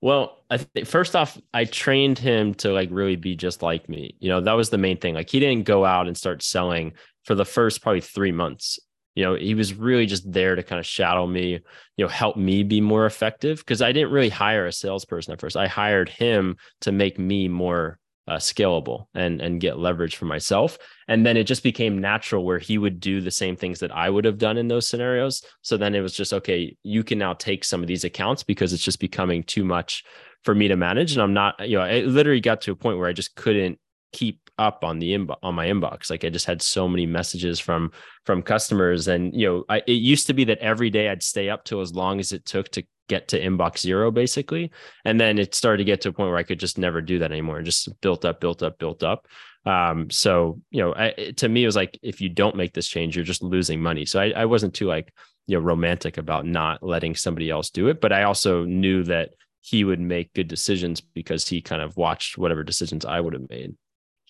[0.00, 4.14] Well, I think first off, I trained him to like really be just like me.
[4.20, 5.14] You know, that was the main thing.
[5.14, 6.92] Like he didn't go out and start selling
[7.24, 8.78] for the first probably three months
[9.18, 11.60] you know he was really just there to kind of shadow me
[11.96, 15.40] you know help me be more effective because i didn't really hire a salesperson at
[15.40, 15.56] first.
[15.56, 20.78] I hired him to make me more uh, scalable and and get leverage for myself.
[21.08, 24.10] And then it just became natural where he would do the same things that i
[24.10, 25.42] would have done in those scenarios.
[25.62, 28.72] So then it was just okay you can now take some of these accounts because
[28.72, 30.04] it's just becoming too much
[30.44, 31.12] for me to manage.
[31.12, 33.78] And i'm not you know it literally got to a point where i just couldn't
[34.12, 36.10] keep up on the inbox on my inbox.
[36.10, 37.92] Like i just had so many messages from
[38.24, 39.08] from customers.
[39.08, 41.80] And you know I, it used to be that every day i'd stay up till
[41.80, 44.70] as long as it took to get to inbox zero basically.
[45.04, 47.20] And then it started to get to a point where i could just never do
[47.20, 47.58] that anymore.
[47.58, 49.26] And just built up built up built up.
[49.64, 52.88] Um so you know I, to me it was like if you don't make this
[52.88, 54.04] change you're just losing money.
[54.04, 55.12] So I, I wasn't too like
[55.46, 58.00] you know romantic about not letting somebody else do it.
[58.00, 62.38] But i also knew that he would make good decisions because he kind of watched
[62.38, 63.74] whatever decisions i would have made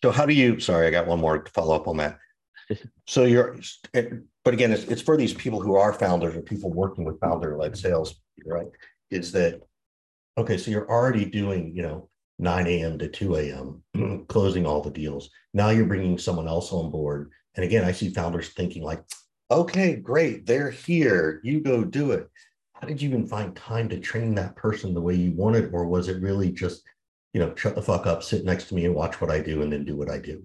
[0.02, 0.60] so how do you?
[0.60, 2.18] Sorry, I got one more to follow up on that.
[3.06, 3.58] So you're,
[3.94, 7.78] but again, it's, it's for these people who are founders or people working with founder-led
[7.78, 8.66] sales, right?
[9.10, 9.62] Is that
[10.36, 10.58] okay?
[10.58, 12.98] So you're already doing, you know, 9 a.m.
[12.98, 14.26] to 2 a.m.
[14.28, 15.30] closing all the deals.
[15.54, 19.02] Now you're bringing someone else on board, and again, I see founders thinking like,
[19.50, 22.28] okay, great, they're here, you go do it.
[22.74, 25.86] How did you even find time to train that person the way you wanted, or
[25.86, 26.82] was it really just
[27.32, 29.62] you know, shut the fuck up, sit next to me and watch what I do
[29.62, 30.44] and then do what I do.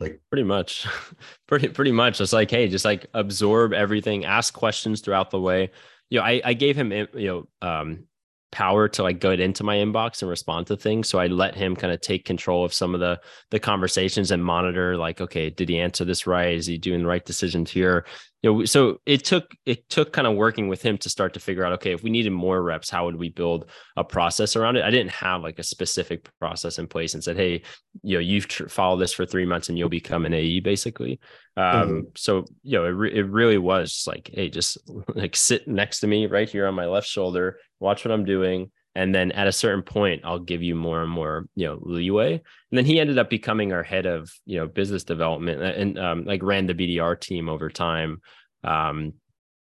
[0.00, 0.86] Like pretty much,
[1.46, 2.20] pretty, pretty much.
[2.20, 5.70] It's like, hey, just like absorb everything, ask questions throughout the way.
[6.10, 8.04] You know, I, I gave him, you know, um,
[8.52, 11.08] power to like get into my inbox and respond to things.
[11.08, 13.18] So i let him kind of take control of some of the
[13.50, 16.54] the conversations and monitor like okay did he answer this right?
[16.54, 18.04] Is he doing the right decisions here?
[18.42, 21.40] You know so it took it took kind of working with him to start to
[21.40, 24.76] figure out okay if we needed more reps how would we build a process around
[24.76, 24.84] it?
[24.84, 27.62] I didn't have like a specific process in place and said hey
[28.02, 31.20] you know you've tr- followed this for three months and you'll become an ae basically.
[31.56, 32.00] Um mm-hmm.
[32.16, 34.76] so you know it, re- it really was like hey just
[35.14, 38.70] like sit next to me right here on my left shoulder watch what I'm doing.
[38.94, 42.34] And then at a certain point, I'll give you more and more, you know, leeway.
[42.34, 42.42] And
[42.78, 46.42] then he ended up becoming our head of, you know, business development and um, like
[46.42, 48.20] ran the BDR team over time.
[48.64, 49.14] Um,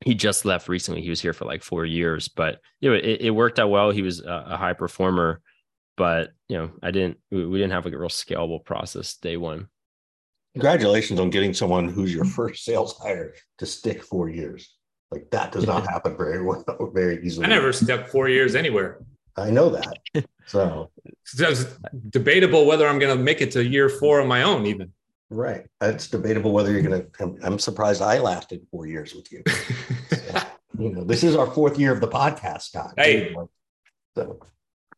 [0.01, 1.01] he just left recently.
[1.01, 3.89] He was here for like four years, but you know, it, it worked out well.
[3.89, 5.41] He was a, a, high performer,
[5.97, 9.37] but you know, I didn't, we, we didn't have like a real scalable process day
[9.37, 9.67] one.
[10.53, 14.75] congratulations on getting someone who's your first sales hire to stick four years.
[15.11, 16.63] Like that does not happen very well,
[16.93, 17.45] very easily.
[17.45, 18.99] I never stuck four years anywhere.
[19.37, 19.97] I know that.
[20.47, 20.91] So
[21.39, 21.65] it's
[22.11, 24.93] debatable whether I'm going to make it to year four on my own, even.
[25.31, 25.65] Right.
[25.81, 27.37] It's debatable whether you're going to.
[27.41, 29.41] I'm surprised I lasted four years with you.
[30.11, 30.41] so,
[30.77, 32.93] you know, this is our fourth year of the podcast, Scott.
[32.95, 33.35] Hey,
[34.15, 34.39] so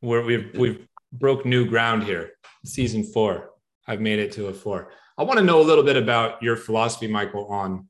[0.02, 2.32] we're, we've we've broke new ground here.
[2.66, 3.52] Season four.
[3.88, 4.92] I've made it to a four.
[5.18, 7.88] I want to know a little bit about your philosophy, Michael, on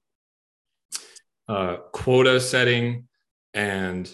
[1.48, 3.08] uh, quota setting
[3.54, 4.14] and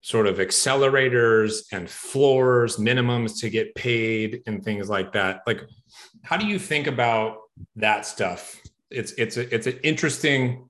[0.00, 5.40] sort of accelerators and floors, minimums to get paid, and things like that.
[5.46, 5.62] Like,
[6.22, 7.38] how do you think about
[7.76, 8.60] that stuff?
[8.90, 10.68] It's it's a, it's an interesting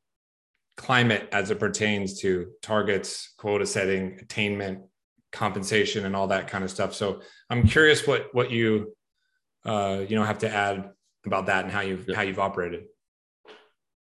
[0.76, 4.82] climate as it pertains to targets, quota setting, attainment,
[5.32, 6.94] compensation, and all that kind of stuff.
[6.94, 7.20] So
[7.50, 8.94] I'm curious what what you
[9.64, 10.90] uh, you know have to add
[11.26, 12.84] about that and how you've how you've operated.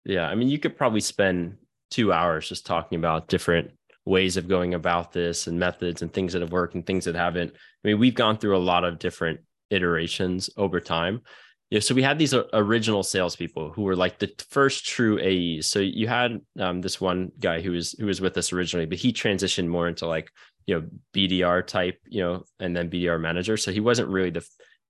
[0.05, 1.57] Yeah, I mean, you could probably spend
[1.91, 3.71] two hours just talking about different
[4.05, 7.15] ways of going about this and methods and things that have worked and things that
[7.15, 7.53] haven't.
[7.53, 11.23] I mean, we've gone through a lot of different iterations over time.
[11.71, 15.67] Yeah, so we had these original salespeople who were like the first true AEs.
[15.67, 18.99] So you had um, this one guy who was who was with us originally, but
[18.99, 20.31] he transitioned more into like
[20.67, 23.57] you know BDR type, you know, and then BDR manager.
[23.57, 24.47] So he wasn't really the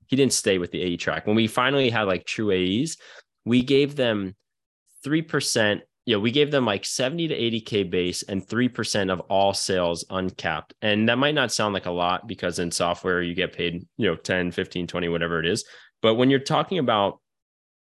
[0.07, 1.27] he didn't stay with the AE track.
[1.27, 2.99] When we finally had like true AEs,
[3.45, 4.37] we gave them
[5.05, 5.77] 3%.
[5.77, 5.83] You
[6.15, 10.73] know, we gave them like 70 to 80K base and 3% of all sales uncapped.
[10.81, 14.07] And that might not sound like a lot because in software you get paid, you
[14.07, 15.65] know, 10, 15, 20, whatever it is.
[16.03, 17.21] But when you're talking about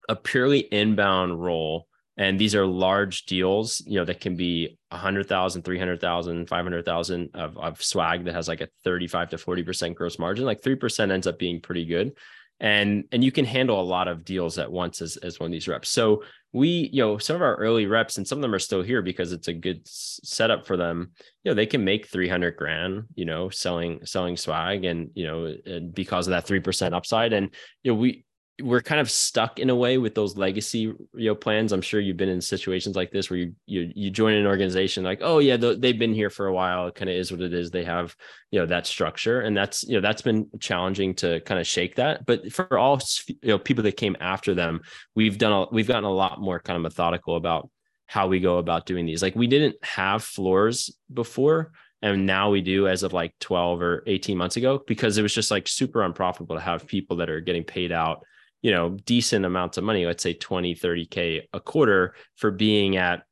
[0.09, 5.63] a purely inbound role, and these are large deals you know that can be 100000
[5.63, 10.63] 300000 500000 of, of swag that has like a 35 to 40% gross margin like
[10.63, 12.13] 3% ends up being pretty good
[12.61, 15.53] and and you can handle a lot of deals at once as, as one of
[15.53, 15.88] these reps.
[15.88, 18.83] So we you know some of our early reps and some of them are still
[18.83, 21.11] here because it's a good setup for them
[21.43, 25.53] you know they can make 300 grand you know selling selling swag and you know
[25.67, 27.33] and because of that 3% upside.
[27.33, 27.51] And
[27.83, 28.25] you know we
[28.62, 31.73] we're kind of stuck in a way with those legacy you know plans.
[31.73, 35.03] I'm sure you've been in situations like this where you you, you join an organization
[35.03, 36.87] like oh yeah they've been here for a while.
[36.87, 37.71] It kind of is what it is.
[37.71, 38.14] They have
[38.53, 39.40] you know that structure.
[39.40, 42.27] And that's you know that's been challenging to kind of shake that.
[42.27, 44.83] But for all you know people that came after them
[45.17, 47.69] we've done a, we've gotten a lot more kind of methodical about
[48.07, 49.23] how we go about doing these.
[49.23, 54.05] Like we didn't have floors before and now we do as of like 12 or
[54.07, 57.40] 18 months ago because it was just like super unprofitable to have people that are
[57.40, 58.25] getting paid out
[58.64, 63.22] you know decent amounts of money let's say 20 30k a quarter for being at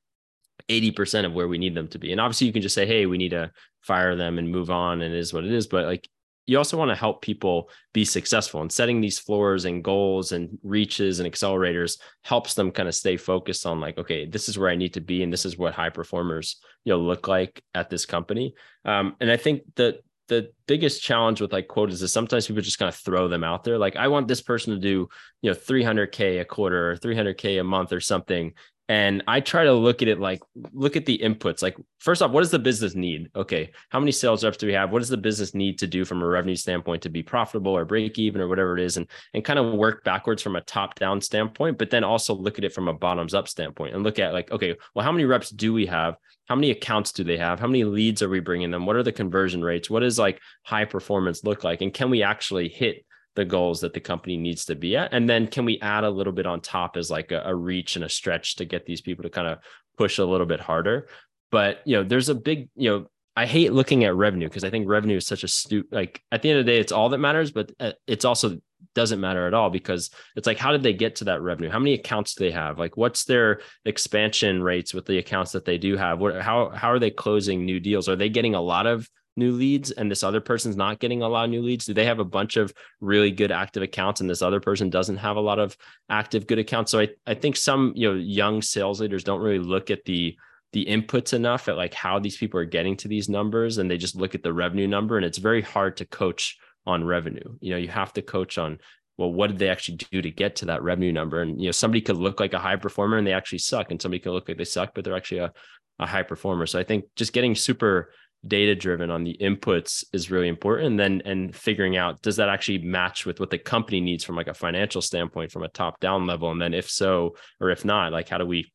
[0.69, 2.13] 80% of where we need them to be.
[2.13, 5.03] And obviously you can just say hey we need to fire them and move on
[5.03, 5.67] and it is what it is.
[5.67, 6.09] But like
[6.47, 10.59] you also want to help people be successful and setting these floors and goals and
[10.65, 14.69] reaches and accelerators helps them kind of stay focused on like okay this is where
[14.69, 17.91] i need to be and this is what high performers you know look like at
[17.91, 18.55] this company.
[18.85, 20.01] Um, and i think that
[20.33, 23.65] the biggest challenge with like quotas is sometimes people just kind of throw them out
[23.65, 23.77] there.
[23.77, 25.09] Like, I want this person to do,
[25.43, 28.55] you know, 300K a quarter or 300K a month or something.
[28.93, 30.43] And I try to look at it like,
[30.75, 31.63] look at the inputs.
[31.63, 33.31] Like, first off, what does the business need?
[33.35, 33.71] Okay.
[33.89, 34.93] How many sales reps do we have?
[34.93, 37.87] What does the business need to do from a revenue standpoint to be profitable or
[37.87, 38.99] break even or whatever it is?
[38.99, 42.59] And, and kind of work backwards from a top down standpoint, but then also look
[42.59, 45.25] at it from a bottoms up standpoint and look at like, okay, well, how many
[45.25, 46.17] reps do we have?
[46.47, 47.61] How many accounts do they have?
[47.61, 48.85] How many leads are we bringing them?
[48.85, 49.89] What are the conversion rates?
[49.89, 51.81] What does like high performance look like?
[51.81, 55.29] And can we actually hit the goals that the company needs to be at and
[55.29, 58.05] then can we add a little bit on top as like a, a reach and
[58.05, 59.59] a stretch to get these people to kind of
[59.97, 61.09] push a little bit harder
[61.51, 64.71] but you know there's a big you know I hate looking at revenue because I
[64.71, 67.09] think revenue is such a stupid, like at the end of the day, it's all
[67.09, 68.59] that matters, but uh, it's also
[68.95, 71.71] doesn't matter at all because it's like, how did they get to that revenue?
[71.71, 72.79] How many accounts do they have?
[72.79, 76.19] Like, what's their expansion rates with the accounts that they do have?
[76.19, 78.09] What, how, how are they closing new deals?
[78.09, 81.29] Are they getting a lot of new leads and this other person's not getting a
[81.29, 81.87] lot of new leads?
[81.87, 85.17] Do they have a bunch of really good active accounts and this other person doesn't
[85.17, 85.77] have a lot of
[86.09, 86.91] active good accounts?
[86.91, 90.37] So I, I think some, you know, young sales leaders don't really look at the
[90.73, 93.99] the inputs enough at like how these people are getting to these numbers and they
[93.99, 97.57] just look at the revenue number and it's very hard to coach on revenue.
[97.61, 98.79] You know, you have to coach on
[99.19, 101.43] well, what did they actually do to get to that revenue number?
[101.43, 104.01] And you know, somebody could look like a high performer and they actually suck, and
[104.01, 105.53] somebody could look like they suck, but they're actually a,
[105.99, 106.67] a high performer.
[106.67, 108.13] So I think just getting super
[108.47, 112.49] data driven on the inputs is really important and then and figuring out does that
[112.49, 116.01] actually match with what the company needs from like a financial standpoint from a top
[116.01, 116.51] down level?
[116.51, 118.73] And then if so or if not like how do we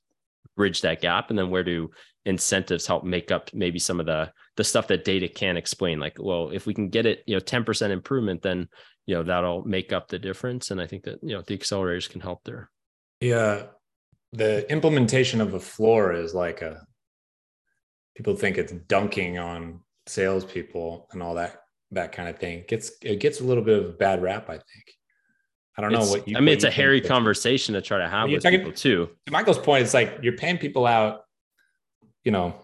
[0.56, 1.30] bridge that gap?
[1.30, 1.90] And then where do
[2.26, 6.00] incentives help make up maybe some of the the stuff that data can't explain?
[6.00, 8.70] Like well if we can get it you know 10% improvement then
[9.06, 10.72] you know that'll make up the difference.
[10.72, 12.70] And i think that you know the accelerators can help there.
[13.20, 13.64] Yeah,
[14.32, 16.87] the implementation of a floor is like a
[18.18, 22.60] people think it's dunking on salespeople and all that that kind of thing.
[22.60, 24.98] It gets it gets a little bit of a bad rap, I think.
[25.78, 26.36] I don't know what you.
[26.36, 29.10] I mean, it's a hairy conversation to try to have with talking- people too.
[29.28, 31.22] To Michael's point, it's like you're paying people out,
[32.24, 32.56] you know,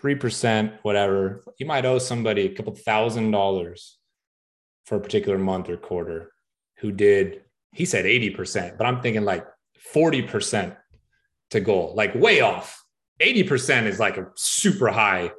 [0.00, 1.44] three percent, whatever.
[1.58, 3.96] You might owe somebody a couple thousand dollars
[4.86, 6.32] for a particular month or quarter
[6.78, 7.42] who did.
[7.72, 9.46] He said eighty percent, but I'm thinking like
[9.78, 10.74] forty percent
[11.50, 12.83] to goal, like way off.
[13.20, 15.32] 80% is like a super high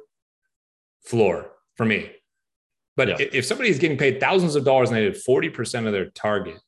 [1.04, 2.10] floor for me.
[2.96, 3.26] But Yeah.
[3.32, 6.58] if somebody is getting paid thousands of dollars and they did 40% of their target,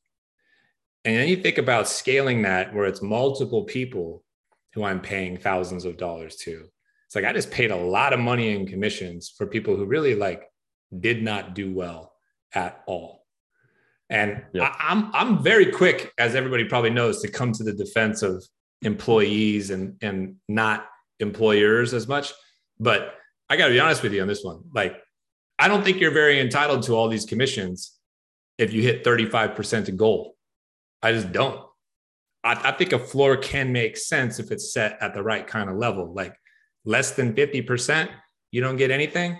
[1.05, 4.25] and then you think about scaling that where it's multiple people
[4.75, 6.68] who I'm paying thousands of dollars to,
[7.07, 10.14] it's like I just paid a lot of money in commissions for people who really
[10.14, 10.44] like
[11.01, 12.12] did not do well
[12.55, 13.25] at all.
[14.11, 14.64] And Yeah.
[14.64, 18.44] I, I'm I'm very quick, as everybody probably knows, to come to the defense of
[18.83, 20.87] employees and and not
[21.21, 22.33] employers as much.
[22.79, 23.15] But
[23.49, 24.63] I got to be honest with you on this one.
[24.73, 24.97] Like,
[25.59, 27.97] I don't think you're very entitled to all these commissions
[28.59, 30.37] if you hit 35% to goal.
[31.03, 31.61] I just don't.
[32.45, 35.69] I, I think a floor can make sense if it's set at the right kind
[35.69, 36.13] of level.
[36.13, 36.35] Like
[36.85, 38.09] less than 50%,
[38.53, 39.39] you don't get anything.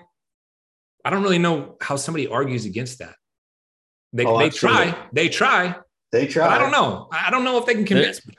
[1.05, 3.15] I don't really know how somebody argues against that.
[4.13, 5.77] They, Oh, they try, they try,
[6.13, 6.49] They try.
[6.49, 7.09] but I don't know.
[7.13, 8.35] I don't know if they can convince me.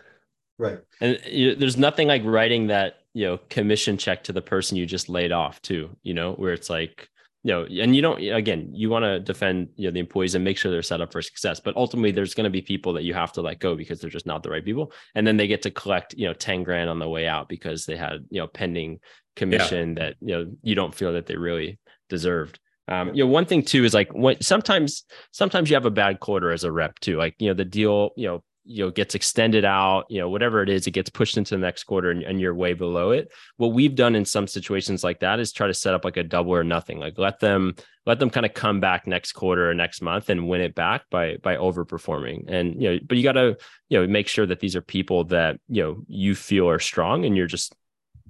[0.58, 0.80] Right.
[1.00, 4.86] And you, there's nothing like writing that, you know, commission check to the person you
[4.86, 7.10] just laid off too, you know, where it's like,
[7.44, 10.46] you know, and you don't, again, you want to defend, you know, the employees and
[10.46, 11.60] make sure they're set up for success.
[11.60, 14.10] But ultimately there's going to be people that you have to let go because they're
[14.10, 14.94] just not the right people.
[15.16, 17.86] And then they get to collect, you know, 10 grand on the way out because
[17.86, 19.02] they had, you know, pending
[19.36, 21.78] commission that, you know, you don't feel that they really
[22.08, 22.58] deserved.
[22.88, 26.22] Um, you know, one thing too is like when sometimes, sometimes you have a bad
[26.22, 27.18] quarter as a rep too.
[27.18, 30.62] Like, you know, the deal, you know, you know gets extended out you know whatever
[30.62, 33.32] it is it gets pushed into the next quarter and, and you're way below it.
[33.58, 36.24] What we've done in some situations like that is try to set up like a
[36.24, 39.74] double or nothing like let them let them kind of come back next quarter or
[39.74, 42.46] next month and win it back by by overperforming.
[42.48, 43.58] And you know but you got to
[43.90, 47.26] you know make sure that these are people that you know you feel are strong
[47.26, 47.76] and you're just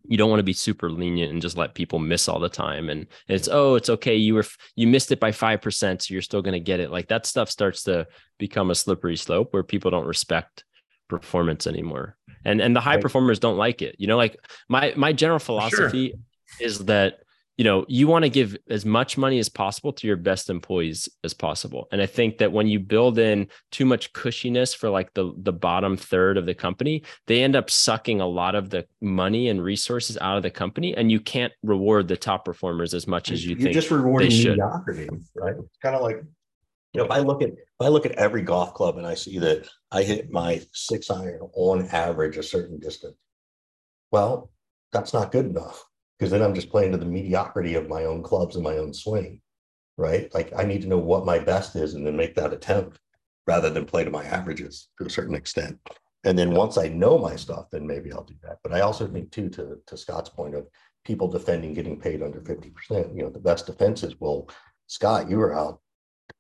[0.06, 2.90] you don't want to be super lenient and just let people miss all the time
[2.90, 6.42] and it's oh it's okay you were you missed it by 5% so you're still
[6.42, 8.08] going to get it like that stuff starts to
[8.38, 10.64] become a slippery slope where people don't respect
[11.08, 13.02] performance anymore and and the high Right.
[13.02, 16.14] performers don't like it you know like my my general philosophy
[16.60, 17.20] is that
[17.60, 21.10] you know you want to give as much money as possible to your best employees
[21.26, 21.90] as possible.
[21.92, 25.52] And i think that when you build in too much cushiness for like the the
[25.52, 29.62] bottom third of the company they end up sucking a lot of the money and
[29.62, 33.46] resources out of the company and you can't reward the top performers as much as
[33.46, 35.56] you You're think just rewarding mediocrity, right?
[35.60, 36.16] It's kind of like,
[36.94, 39.16] you know, if I look at if I look at every golf club and I
[39.16, 43.18] see that I hit my six iron on average a certain distance,
[44.12, 44.50] well,
[44.94, 45.84] that's not good enough
[46.20, 48.94] because then I'm just playing to the mediocrity of my own clubs and my own
[48.94, 49.42] swing,
[49.98, 50.32] right?
[50.34, 53.00] Like I need to know what my best is and then make that attempt
[53.48, 55.80] rather than play to my averages to a certain extent.
[56.26, 58.58] And then once I know my stuff, then maybe I'll do that.
[58.62, 60.68] But I also think too, to to Scott's point of
[61.06, 63.16] people defending getting paid under 50%.
[63.16, 64.50] You know, the best defense is, well,
[64.88, 65.80] Scott, you were out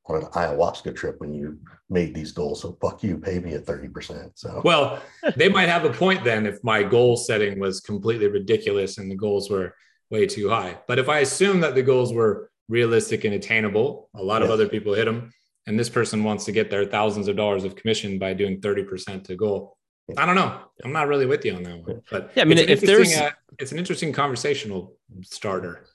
[0.05, 1.57] on an ayahuasca trip when you
[1.89, 2.61] made these goals.
[2.61, 4.31] So fuck you, pay me at 30%.
[4.35, 5.01] So Well,
[5.35, 9.15] they might have a point then if my goal setting was completely ridiculous and the
[9.15, 9.75] goals were
[10.09, 10.77] way too high.
[10.87, 14.67] But if I assume that the goals were realistic and attainable, a lot of other
[14.67, 15.31] people hit them,
[15.67, 19.23] and this person wants to get their thousands of dollars of commission by doing 30%
[19.25, 19.77] to goal.
[20.17, 20.59] I don't know.
[20.83, 22.01] I'm not really with you on that one.
[22.09, 25.85] But Yeah, I mean, if there's- interesting, uh, it's an interesting conversational starter.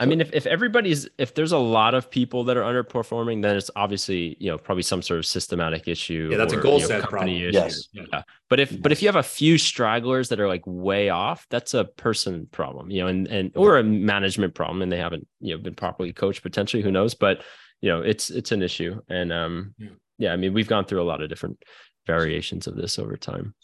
[0.00, 3.56] I mean, if, if everybody's if there's a lot of people that are underperforming, then
[3.56, 6.28] it's obviously you know probably some sort of systematic issue.
[6.32, 7.48] Yeah, that's a goal you know, set company problem.
[7.48, 7.52] issue.
[7.52, 7.88] Yes.
[7.92, 8.22] Yeah.
[8.50, 11.74] But if but if you have a few stragglers that are like way off, that's
[11.74, 15.56] a person problem, you know, and and or a management problem, and they haven't you
[15.56, 16.82] know been properly coached potentially.
[16.82, 17.14] Who knows?
[17.14, 17.42] But
[17.80, 19.88] you know, it's it's an issue, and um, Yeah.
[20.18, 21.62] yeah, I mean, we've gone through a lot of different
[22.06, 23.54] variations of this over time.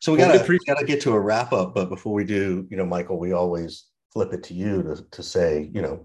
[0.00, 1.74] so we Well, gotta we we gotta get to a wrap up.
[1.74, 3.84] But before we do, you know, Michael, we always
[4.18, 6.04] flip it to you to, to say, you know,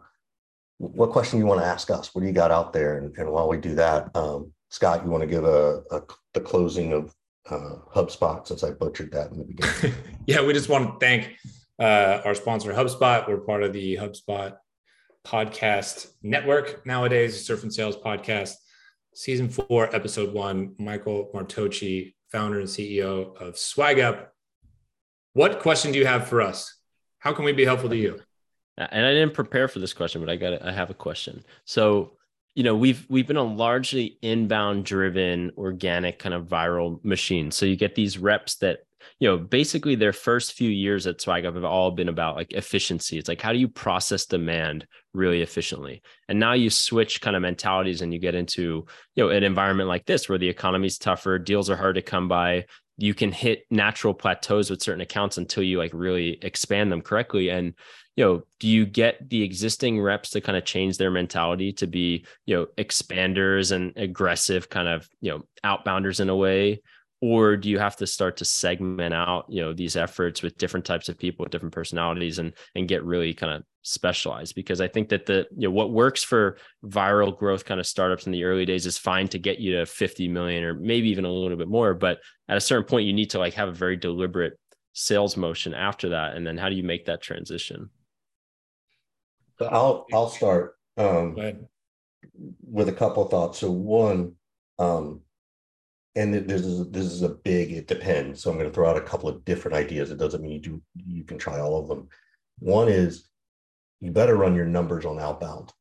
[0.77, 2.13] what question you want to ask us?
[2.13, 2.99] What do you got out there?
[2.99, 6.03] And, and while we do that, um, Scott, you want to give a, a
[6.35, 7.15] the closing of
[7.49, 9.97] uh, HubSpot since I butchered that in the beginning.
[10.27, 11.31] yeah, we just want to thank
[11.79, 13.27] uh, our sponsor, HubSpot.
[13.27, 14.57] We're part of the HubSpot
[15.25, 18.53] podcast network nowadays, Surf and Sales Podcast,
[19.15, 20.75] season four, episode one.
[20.77, 24.33] Michael Martocci, founder and CEO of Swag Up.
[25.33, 26.77] What question do you have for us?
[27.23, 28.19] How can we be helpful to you?
[28.77, 31.45] Uh, and I didn't prepare for this question, but I got I have a question.
[31.63, 32.17] So
[32.55, 37.65] you know we've we've been a largely inbound driven organic kind of viral machine so
[37.65, 38.79] you get these reps that
[39.19, 42.53] you know basically their first few years at swag up have all been about like
[42.53, 47.35] efficiency it's like how do you process demand really efficiently and now you switch kind
[47.35, 50.99] of mentalities and you get into you know an environment like this where the economy's
[50.99, 52.63] tougher deals are hard to come by
[52.97, 57.49] you can hit natural plateaus with certain accounts until you like really expand them correctly.
[57.49, 57.73] And
[58.15, 61.87] you know do you get the existing reps to kind of change their mentality to
[61.87, 66.81] be you know expanders and aggressive kind of you know outbounders in a way
[67.23, 70.85] or do you have to start to segment out you know these efforts with different
[70.85, 74.55] types of people with different personalities and and get really kind of specialized?
[74.55, 78.25] Because i think that the you know what works for viral growth kind of startups
[78.25, 81.25] in the early days is fine to get you to 50 million or maybe even
[81.25, 82.19] a little bit more but
[82.49, 84.57] at a certain point you need to like have a very deliberate
[84.93, 86.35] sales motion after that.
[86.35, 87.89] And then how do you make that transition?
[89.59, 91.35] So I'll I'll start um,
[92.63, 93.59] with a couple of thoughts.
[93.59, 94.33] So one,
[94.79, 95.21] um,
[96.15, 97.71] and this is this is a big.
[97.71, 98.41] It depends.
[98.41, 100.11] So I'm going to throw out a couple of different ideas.
[100.11, 102.07] It doesn't mean you do you can try all of them.
[102.59, 103.29] One is
[103.99, 105.71] you better run your numbers on outbound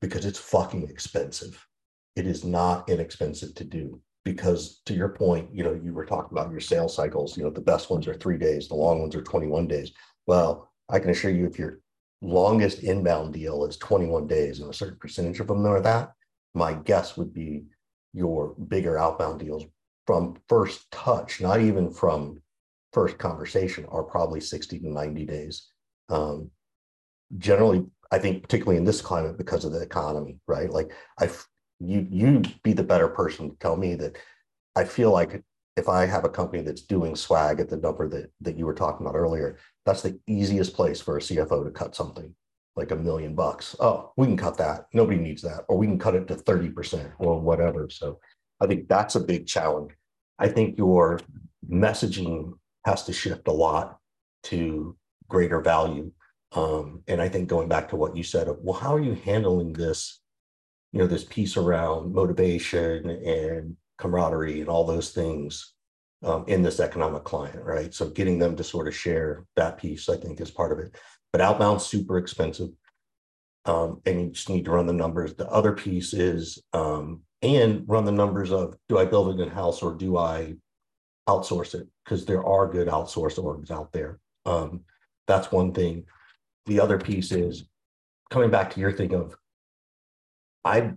[0.00, 1.64] because it's fucking expensive.
[2.16, 6.36] It is not inexpensive to do because to your point, you know, you were talking
[6.36, 7.36] about your sales cycles.
[7.36, 9.92] You know, the best ones are three days, the long ones are 21 days.
[10.26, 11.80] Well, I can assure you, if you're
[12.20, 16.12] longest inbound deal is 21 days and a certain percentage of them are that,
[16.54, 17.64] my guess would be
[18.18, 19.64] your bigger outbound deals
[20.06, 22.42] from first touch, not even from
[22.92, 25.68] first conversation, are probably 60 to 90 days.
[26.08, 26.50] Um,
[27.36, 30.70] generally, I think particularly in this climate because of the economy, right?
[30.70, 31.30] Like I,
[31.78, 34.16] you you'd be the better person to tell me that
[34.74, 35.42] I feel like
[35.76, 38.74] if I have a company that's doing swag at the number that that you were
[38.74, 42.34] talking about earlier, that's the easiest place for a CFO to cut something
[42.78, 43.74] like a million bucks.
[43.80, 44.86] Oh, we can cut that.
[44.92, 45.64] Nobody needs that.
[45.68, 47.88] Or we can cut it to 30% or whatever.
[47.90, 48.20] So
[48.60, 49.90] I think that's a big challenge.
[50.38, 51.20] I think your
[51.68, 52.52] messaging
[52.84, 53.98] has to shift a lot
[54.44, 54.96] to
[55.28, 56.12] greater value.
[56.52, 59.14] Um, and I think going back to what you said of, well, how are you
[59.14, 60.20] handling this,
[60.92, 65.74] you know, this piece around motivation and camaraderie and all those things
[66.22, 67.92] um, in this economic climate, right?
[67.92, 70.96] So getting them to sort of share that piece, I think, is part of it.
[71.32, 72.70] But outbound super expensive,
[73.64, 75.34] um, and you just need to run the numbers.
[75.34, 79.50] The other piece is um, and run the numbers of do I build it in
[79.50, 80.54] house or do I
[81.28, 81.86] outsource it?
[82.04, 84.18] Because there are good outsource orgs out there.
[84.46, 84.80] Um,
[85.26, 86.04] that's one thing.
[86.66, 87.64] The other piece is
[88.30, 89.36] coming back to your thing of
[90.64, 90.94] I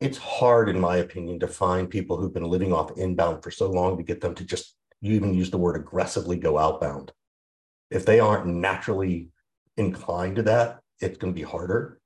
[0.00, 3.70] it's hard, in my opinion, to find people who've been living off inbound for so
[3.70, 7.12] long to get them to just, you even use the word aggressively go outbound.
[7.90, 9.30] If they aren't naturally
[9.76, 12.00] inclined to that, it's going to be harder.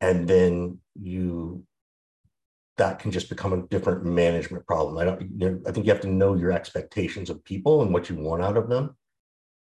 [0.00, 1.64] And then you,
[2.76, 4.98] that can just become a different management problem.
[4.98, 7.92] I don't, you know, I think you have to know your expectations of people and
[7.92, 8.96] what you want out of them.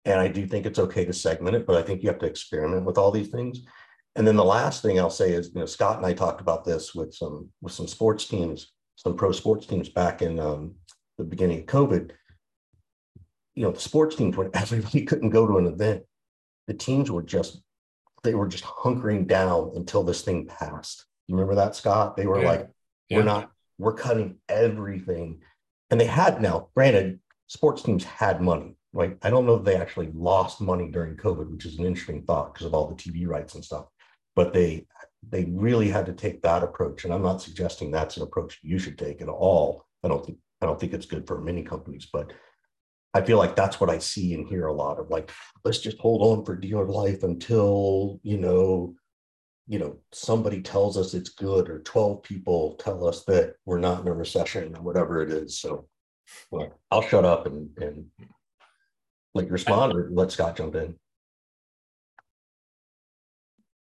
[0.05, 2.25] And I do think it's okay to segment it, but I think you have to
[2.25, 3.61] experiment with all these things.
[4.15, 6.65] And then the last thing I'll say is, you know, Scott and I talked about
[6.65, 10.75] this with some with some sports teams, some pro sports teams back in um,
[11.17, 12.11] the beginning of COVID.
[13.55, 16.03] You know, the sports teams when everybody couldn't go to an event,
[16.67, 17.61] the teams were just
[18.23, 21.05] they were just hunkering down until this thing passed.
[21.27, 22.15] You remember that, Scott?
[22.15, 22.47] They were yeah.
[22.47, 22.69] like,
[23.11, 25.41] "We're not, we're cutting everything,"
[25.89, 26.69] and they had now.
[26.75, 28.75] Granted, sports teams had money.
[28.95, 29.17] Right?
[29.23, 32.53] I don't know if they actually lost money during COVID, which is an interesting thought
[32.53, 33.87] because of all the TV rights and stuff
[34.35, 34.85] but they
[35.29, 38.77] they really had to take that approach and i'm not suggesting that's an approach you
[38.77, 42.07] should take at all i don't think i don't think it's good for many companies
[42.11, 42.33] but
[43.13, 45.31] i feel like that's what i see and hear a lot of like
[45.63, 48.93] let's just hold on for dear life until you know
[49.67, 54.01] you know somebody tells us it's good or 12 people tell us that we're not
[54.01, 55.87] in a recession or whatever it is so
[56.51, 58.05] well, i'll shut up and and
[59.33, 60.95] like respond or let scott jump in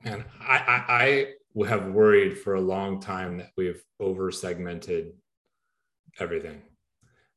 [0.07, 5.15] and I, I, I have worried for a long time that we have over segmented
[6.21, 6.63] everything.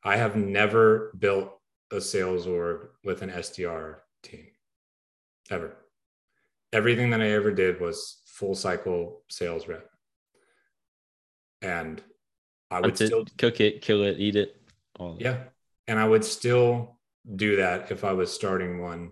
[0.03, 1.58] I have never built
[1.91, 4.47] a sales org with an SDR team
[5.49, 5.75] ever.
[6.71, 9.89] Everything that I ever did was full cycle sales rep.
[11.61, 12.01] And
[12.71, 14.55] I would still cook it, kill it, eat it.
[14.99, 15.45] All yeah.
[15.87, 16.99] And I would still
[17.35, 19.11] do that if I was starting one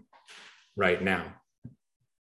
[0.75, 1.33] right now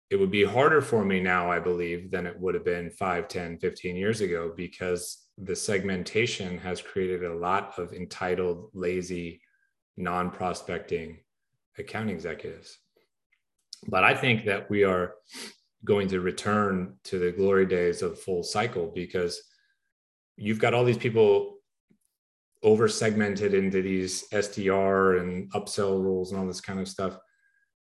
[0.10, 3.28] it would be harder for me now i believe than it would have been 5
[3.28, 9.42] 10 15 years ago because the segmentation has created a lot of entitled lazy
[10.00, 11.18] non-prospecting
[11.78, 12.80] account executives
[13.88, 15.14] but i think that we are
[15.86, 19.42] going to return to the glory days of full cycle because
[20.36, 21.60] you've got all these people
[22.64, 27.18] over segmented into these SDR and upsell rules and all this kind of stuff,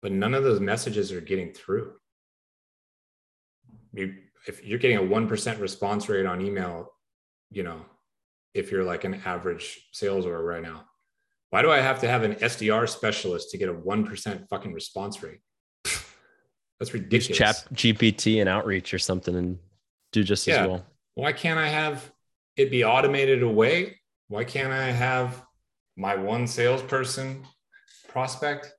[0.02, 1.94] but none of those messages are getting through.
[3.94, 4.14] You,
[4.48, 6.92] if you're getting a 1% response rate on email,
[7.50, 7.86] you know,
[8.54, 10.86] if you're like an average sales order right now,
[11.50, 15.24] why do I have to have an SDR specialist to get a 1% fucking response
[15.24, 15.40] rate?
[16.80, 17.30] That's ridiculous.
[17.30, 19.58] Use chat GPT and outreach or something and
[20.12, 20.62] do just yeah.
[20.62, 20.86] as well.
[21.16, 22.12] Why can't I have
[22.58, 24.00] it be automated away?
[24.28, 25.44] Why can't I have
[25.96, 27.46] my one salesperson
[28.10, 28.74] prospect?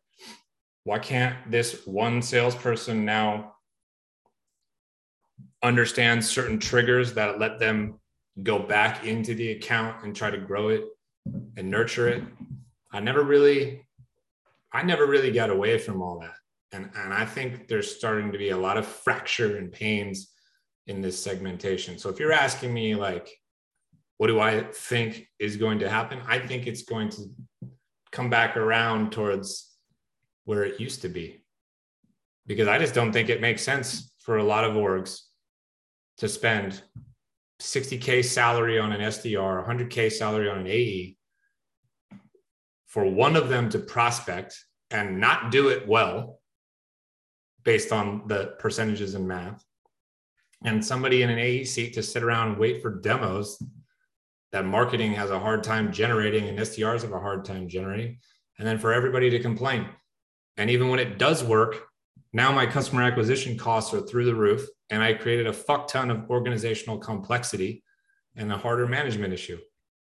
[0.85, 3.55] Why can't this one salesperson now
[5.63, 7.99] understand certain triggers that let them
[8.43, 10.85] go back into the account and try to grow it
[11.57, 12.23] and nurture it?
[12.93, 13.87] I never really,
[14.73, 16.35] I never really got away from all that.
[16.73, 20.33] And, and I think there's starting to be a lot of fracture and pains
[20.87, 21.99] in this segmentation.
[21.99, 23.31] So if you're asking me like,
[24.17, 26.21] what do I think is going to happen?
[26.27, 27.31] I think it's going to
[28.11, 29.77] come back around towards
[30.45, 31.45] where it used to be.
[32.47, 35.21] Because I just don't think it makes sense for a lot of orgs
[36.17, 36.83] to spend
[37.61, 41.18] 60K salary on an SDR, 100K salary on an AE,
[42.89, 44.59] for one of them to prospect
[44.91, 46.41] and not do it well
[47.63, 49.63] based on the percentages in math,
[50.65, 53.63] and somebody in an AE seat to sit around and wait for demos
[54.53, 58.19] that marketing has a hard time generating and SDRs have a hard time generating,
[58.59, 59.87] and then for everybody to complain.
[60.57, 61.85] And even when it does work,
[62.33, 66.11] now my customer acquisition costs are through the roof, and I created a fuck ton
[66.11, 67.85] of organizational complexity
[68.35, 69.59] and a harder management issue.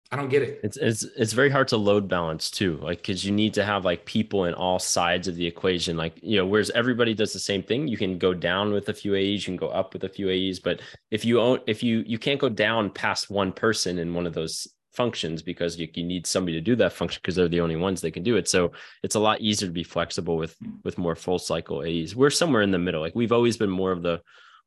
[0.09, 0.61] I don't get it.
[0.63, 3.83] It's it's it's very hard to load balance too, like because you need to have
[3.83, 5.97] like people in all sides of the equation.
[5.97, 8.93] Like you know, whereas everybody does the same thing, you can go down with a
[8.93, 10.81] few AEs, you can go up with a few AEs, but
[11.11, 14.33] if you own, if you you can't go down past one person in one of
[14.33, 17.75] those functions because you, you need somebody to do that function because they're the only
[17.75, 18.47] ones that can do it.
[18.47, 18.71] So
[19.03, 20.55] it's a lot easier to be flexible with
[20.85, 22.15] with more full cycle AEs.
[22.15, 23.01] We're somewhere in the middle.
[23.01, 24.21] Like we've always been more of the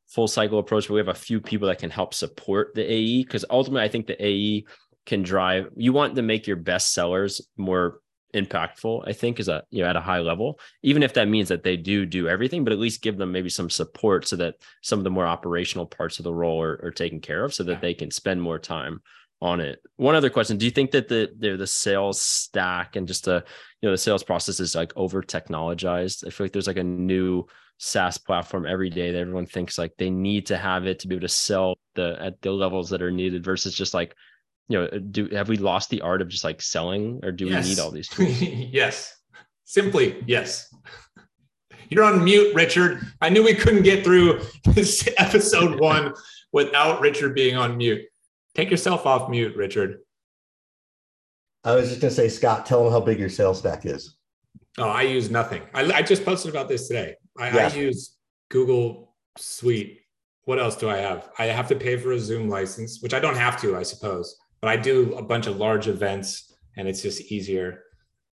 [0.07, 3.23] full cycle approach, but we have a few people that can help support the AE
[3.23, 4.65] because ultimately I think the AE
[5.05, 7.99] can drive you want to make your best sellers more
[8.33, 11.49] impactful i think is a you know at a high level even if that means
[11.49, 14.55] that they do do everything but at least give them maybe some support so that
[14.81, 17.63] some of the more operational parts of the role are, are taken care of so
[17.63, 19.01] that they can spend more time
[19.41, 19.81] on it.
[19.97, 23.43] One other question do you think that the the, the sales stack and just the
[23.81, 26.83] you know the sales process is like over technologized i feel like there's like a
[26.83, 27.45] new
[27.77, 31.15] SaaS platform every day that everyone thinks like they need to have it to be
[31.15, 34.15] able to sell the at the levels that are needed versus just like
[34.71, 37.65] you know do have we lost the art of just like selling or do yes.
[37.65, 38.41] we need all these tools?
[38.41, 39.13] Yes.
[39.65, 40.73] Simply yes.
[41.89, 43.05] You're on mute richard.
[43.19, 46.13] I knew we couldn't get through this episode one
[46.53, 48.03] without richard being on mute.
[48.55, 49.99] Take yourself off mute richard.
[51.63, 54.15] I was just going to say scott tell them how big your sales stack is.
[54.77, 55.63] Oh i use nothing.
[55.73, 57.15] I, I just posted about this today.
[57.37, 57.67] I, yeah.
[57.67, 58.15] I use
[58.49, 59.99] google suite.
[60.45, 61.29] What else do I have?
[61.37, 64.37] I have to pay for a Zoom license, which I don't have to, I suppose
[64.61, 67.83] but I do a bunch of large events and it's just easier.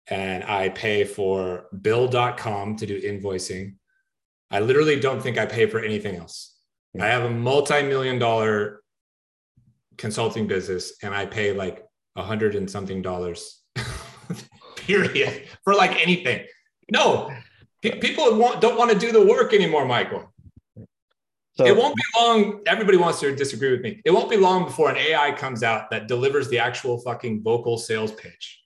[0.08, 3.76] And I pay for bill.com to do invoicing.
[4.50, 6.58] I literally don't think I pay for anything else.
[7.00, 8.82] I have a multi-million dollar
[9.96, 11.84] consulting business and I pay like
[12.16, 13.62] a hundred and something dollars
[14.76, 16.46] period for like anything.
[16.90, 17.30] No,
[17.82, 20.32] people want, don't want to do the work anymore, Michael.
[21.56, 22.60] So, it won't be long.
[22.66, 24.00] Everybody wants to disagree with me.
[24.04, 27.78] It won't be long before an AI comes out that delivers the actual fucking vocal
[27.78, 28.64] sales pitch,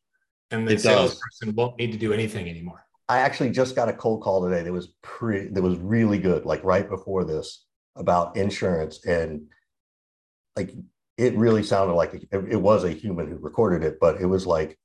[0.50, 2.86] and the salesperson won't need to do anything anymore.
[3.06, 6.46] I actually just got a cold call today that was pretty that was really good,
[6.46, 9.48] like right before this about insurance, and
[10.56, 10.74] like
[11.18, 14.46] it really sounded like it, it was a human who recorded it, but it was
[14.46, 14.78] like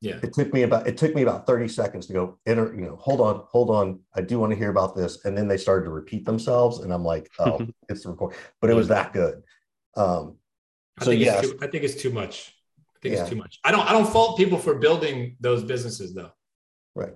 [0.00, 0.18] yeah.
[0.22, 2.96] It took me about it took me about 30 seconds to go enter you know
[2.96, 4.00] hold on hold on.
[4.14, 5.24] I do want to hear about this.
[5.24, 8.34] And then they started to repeat themselves and i'm like oh it's the record.
[8.60, 9.42] But it was that good.
[9.96, 10.36] Um
[11.02, 12.54] so yeah i think it's too much.
[12.78, 13.20] I think yeah.
[13.22, 13.58] it's too much.
[13.62, 16.32] I don't i don't fault people for building those businesses though.
[16.94, 17.14] Right.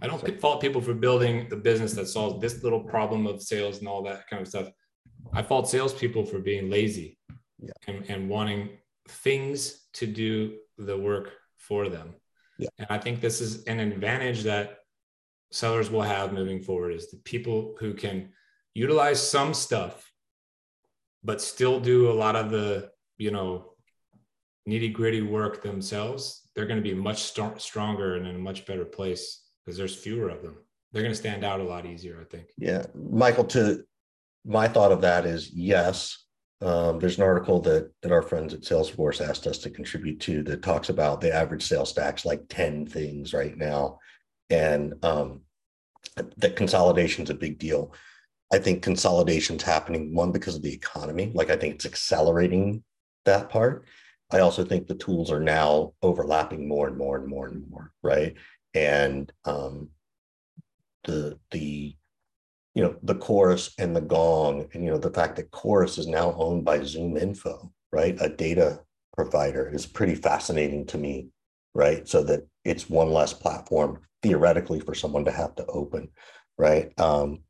[0.00, 0.32] I don't so.
[0.34, 4.02] fault people for building the business that solves this little problem of sales and all
[4.04, 4.68] that kind of stuff.
[5.32, 7.18] I fault salespeople for being lazy
[7.58, 7.72] yeah.
[7.88, 12.14] and, and wanting things to do the work for them.
[12.58, 12.68] Yeah.
[12.78, 14.78] And I think this is an advantage that
[15.52, 18.30] sellers will have moving forward is the people who can
[18.74, 20.10] utilize some stuff,
[21.22, 23.72] but still do a lot of the, you know,
[24.68, 26.48] nitty gritty work themselves.
[26.54, 29.96] They're going to be much st- stronger and in a much better place because there's
[29.96, 30.56] fewer of them.
[30.92, 32.48] They're going to stand out a lot easier, I think.
[32.56, 32.86] Yeah.
[32.94, 33.84] Michael, to
[34.44, 36.24] my thought of that is yes.
[36.60, 40.42] Um, there's an article that that our friends at Salesforce asked us to contribute to
[40.44, 43.98] that talks about the average sales stacks like 10 things right now.
[44.50, 45.42] And um,
[46.36, 47.92] that consolidation is a big deal.
[48.52, 51.30] I think consolidation's happening one because of the economy.
[51.34, 52.82] Like I think it's accelerating
[53.24, 53.84] that part.
[54.30, 57.92] I also think the tools are now overlapping more and more and more and more,
[58.02, 58.34] right?
[58.74, 59.90] And um,
[61.04, 61.94] the the
[62.78, 66.06] you know the chorus and the gong, and you know the fact that chorus is
[66.06, 68.16] now owned by ZoomInfo, right?
[68.20, 68.78] A data
[69.16, 71.26] provider is pretty fascinating to me,
[71.74, 72.06] right?
[72.06, 76.10] So that it's one less platform theoretically for someone to have to open,
[76.56, 76.92] right?
[77.00, 77.40] Um,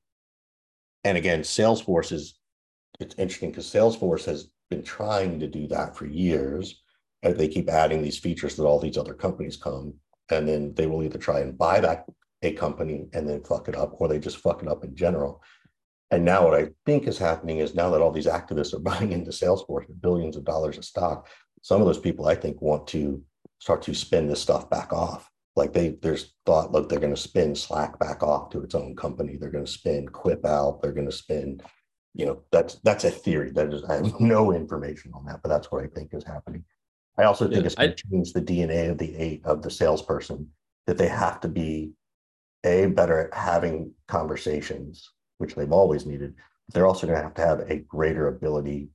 [1.05, 2.39] and again, Salesforce is
[2.99, 6.83] it's interesting because Salesforce has been trying to do that for years.
[7.23, 9.93] And they keep adding these features that all these other companies come,
[10.31, 12.07] and then they will either try and buy that
[12.43, 15.43] a company and then fuck it up, or they just fuck it up in general.
[16.11, 19.13] And now what I think is happening is now that all these activists are buying
[19.13, 21.29] into Salesforce with billions of dollars of stock,
[21.63, 23.23] some of those people I think want to
[23.59, 25.31] start to spin this stuff back off.
[25.57, 28.95] Like they there's thought look they're going to spin slack back off to its own
[28.95, 29.37] company.
[29.37, 30.81] They're going to spin quip out.
[30.81, 31.61] They're going to spin
[32.15, 33.51] you know that's that's a theory.
[33.51, 36.65] That is i have no information on that but that's what i think is happening.
[37.17, 39.71] I also think yeah, it's going to change the dna of the eight of the
[39.71, 40.49] salesperson
[40.87, 41.93] that they have to be
[42.65, 46.35] a better at having conversations which they've always needed
[46.73, 48.91] they're also going to have to have a greater ability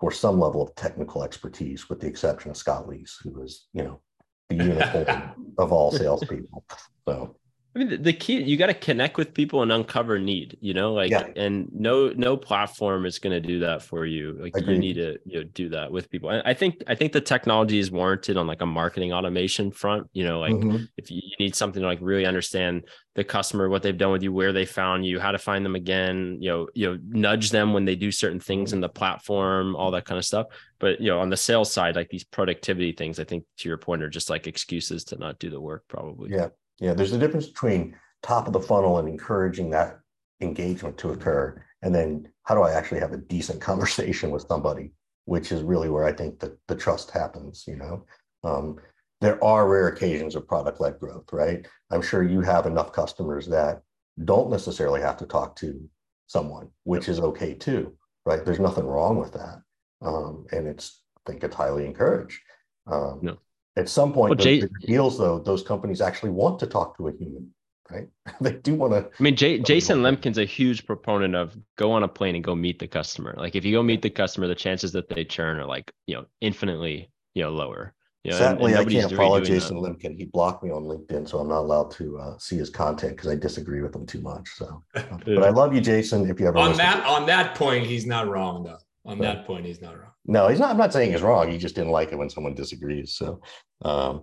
[0.00, 3.82] for some level of technical expertise with the exception of scott leese who is you
[3.82, 4.00] know
[4.48, 6.64] the unicorn of all salespeople.
[7.06, 7.36] So
[7.74, 10.56] I mean, the, key you got to connect with people and uncover need.
[10.60, 11.26] You know, like, yeah.
[11.34, 14.38] and no no platform is going to do that for you.
[14.40, 14.74] Like, Agreed.
[14.74, 16.30] you need to you know, do that with people.
[16.30, 20.08] And I think I think the technology is warranted on like a marketing automation front.
[20.12, 20.84] You know, like mm-hmm.
[20.96, 22.84] if you, you need something to like really understand
[23.16, 25.74] the customer, what they've done with you, where they found you, how to find them
[25.74, 26.38] again.
[26.40, 29.90] You know, you know, nudge them when they do certain things in the platform, all
[29.90, 30.46] that kind of stuff.
[30.78, 33.78] But you know, on the sales side, like these productivity things, I think to your
[33.78, 36.30] point are just like excuses to not do the work, probably.
[36.30, 36.48] Yeah.
[36.80, 40.00] Yeah, there's a difference between top of the funnel and encouraging that
[40.40, 41.62] engagement to occur.
[41.82, 44.92] And then how do I actually have a decent conversation with somebody,
[45.24, 48.06] which is really where I think that the trust happens, you know.
[48.42, 48.78] Um,
[49.20, 51.66] there are rare occasions of product led growth, right?
[51.90, 53.82] I'm sure you have enough customers that
[54.24, 55.88] don't necessarily have to talk to
[56.26, 57.96] someone, which is okay too,
[58.26, 58.44] right?
[58.44, 59.62] There's nothing wrong with that.
[60.02, 62.38] Um, and it's, I think it's highly encouraged.
[62.86, 63.38] Um, no.
[63.76, 67.12] At some point, well, Jay- deals though, those companies actually want to talk to a
[67.12, 67.50] human,
[67.90, 68.08] right?
[68.40, 69.10] they do want to.
[69.18, 72.54] I mean, Jay- Jason Lemkin's a huge proponent of go on a plane and go
[72.54, 73.34] meet the customer.
[73.36, 76.14] Like if you go meet the customer, the chances that they churn are like you
[76.14, 77.94] know infinitely you know lower.
[78.22, 79.98] You know, Sadly, and, and I can't follow Jason that.
[79.98, 80.16] Lemkin.
[80.16, 83.28] He blocked me on LinkedIn, so I'm not allowed to uh, see his content because
[83.28, 84.48] I disagree with him too much.
[84.48, 86.30] So, but I love you, Jason.
[86.30, 88.78] If you ever on that on that point, he's not wrong though.
[89.06, 90.10] On but, that point, he's not wrong.
[90.24, 90.70] No, he's not.
[90.70, 91.50] I'm not saying he's wrong.
[91.50, 93.14] He just didn't like it when someone disagrees.
[93.14, 93.42] So,
[93.84, 94.22] um,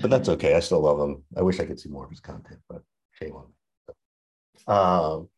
[0.00, 0.54] but that's okay.
[0.54, 1.22] I still love him.
[1.36, 3.94] I wish I could see more of his content, but shame on me.
[4.66, 5.28] Um,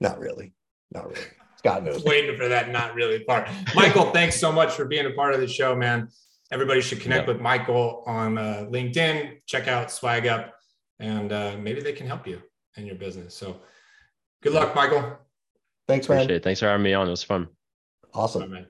[0.00, 0.52] not really.
[0.92, 1.26] Not really.
[1.56, 2.04] Scott knows.
[2.06, 3.48] Waiting for that not really part.
[3.74, 6.08] Michael, thanks so much for being a part of the show, man.
[6.52, 9.38] Everybody should connect with Michael on uh, LinkedIn.
[9.46, 10.54] Check out Swag Up,
[11.00, 12.42] and uh, maybe they can help you
[12.76, 13.34] in your business.
[13.34, 13.60] So,
[14.42, 15.18] good luck, Michael.
[15.86, 16.18] Thanks, man.
[16.18, 16.42] Appreciate it.
[16.42, 17.06] Thanks for having me on.
[17.06, 17.48] It was fun.
[18.14, 18.66] Awesome.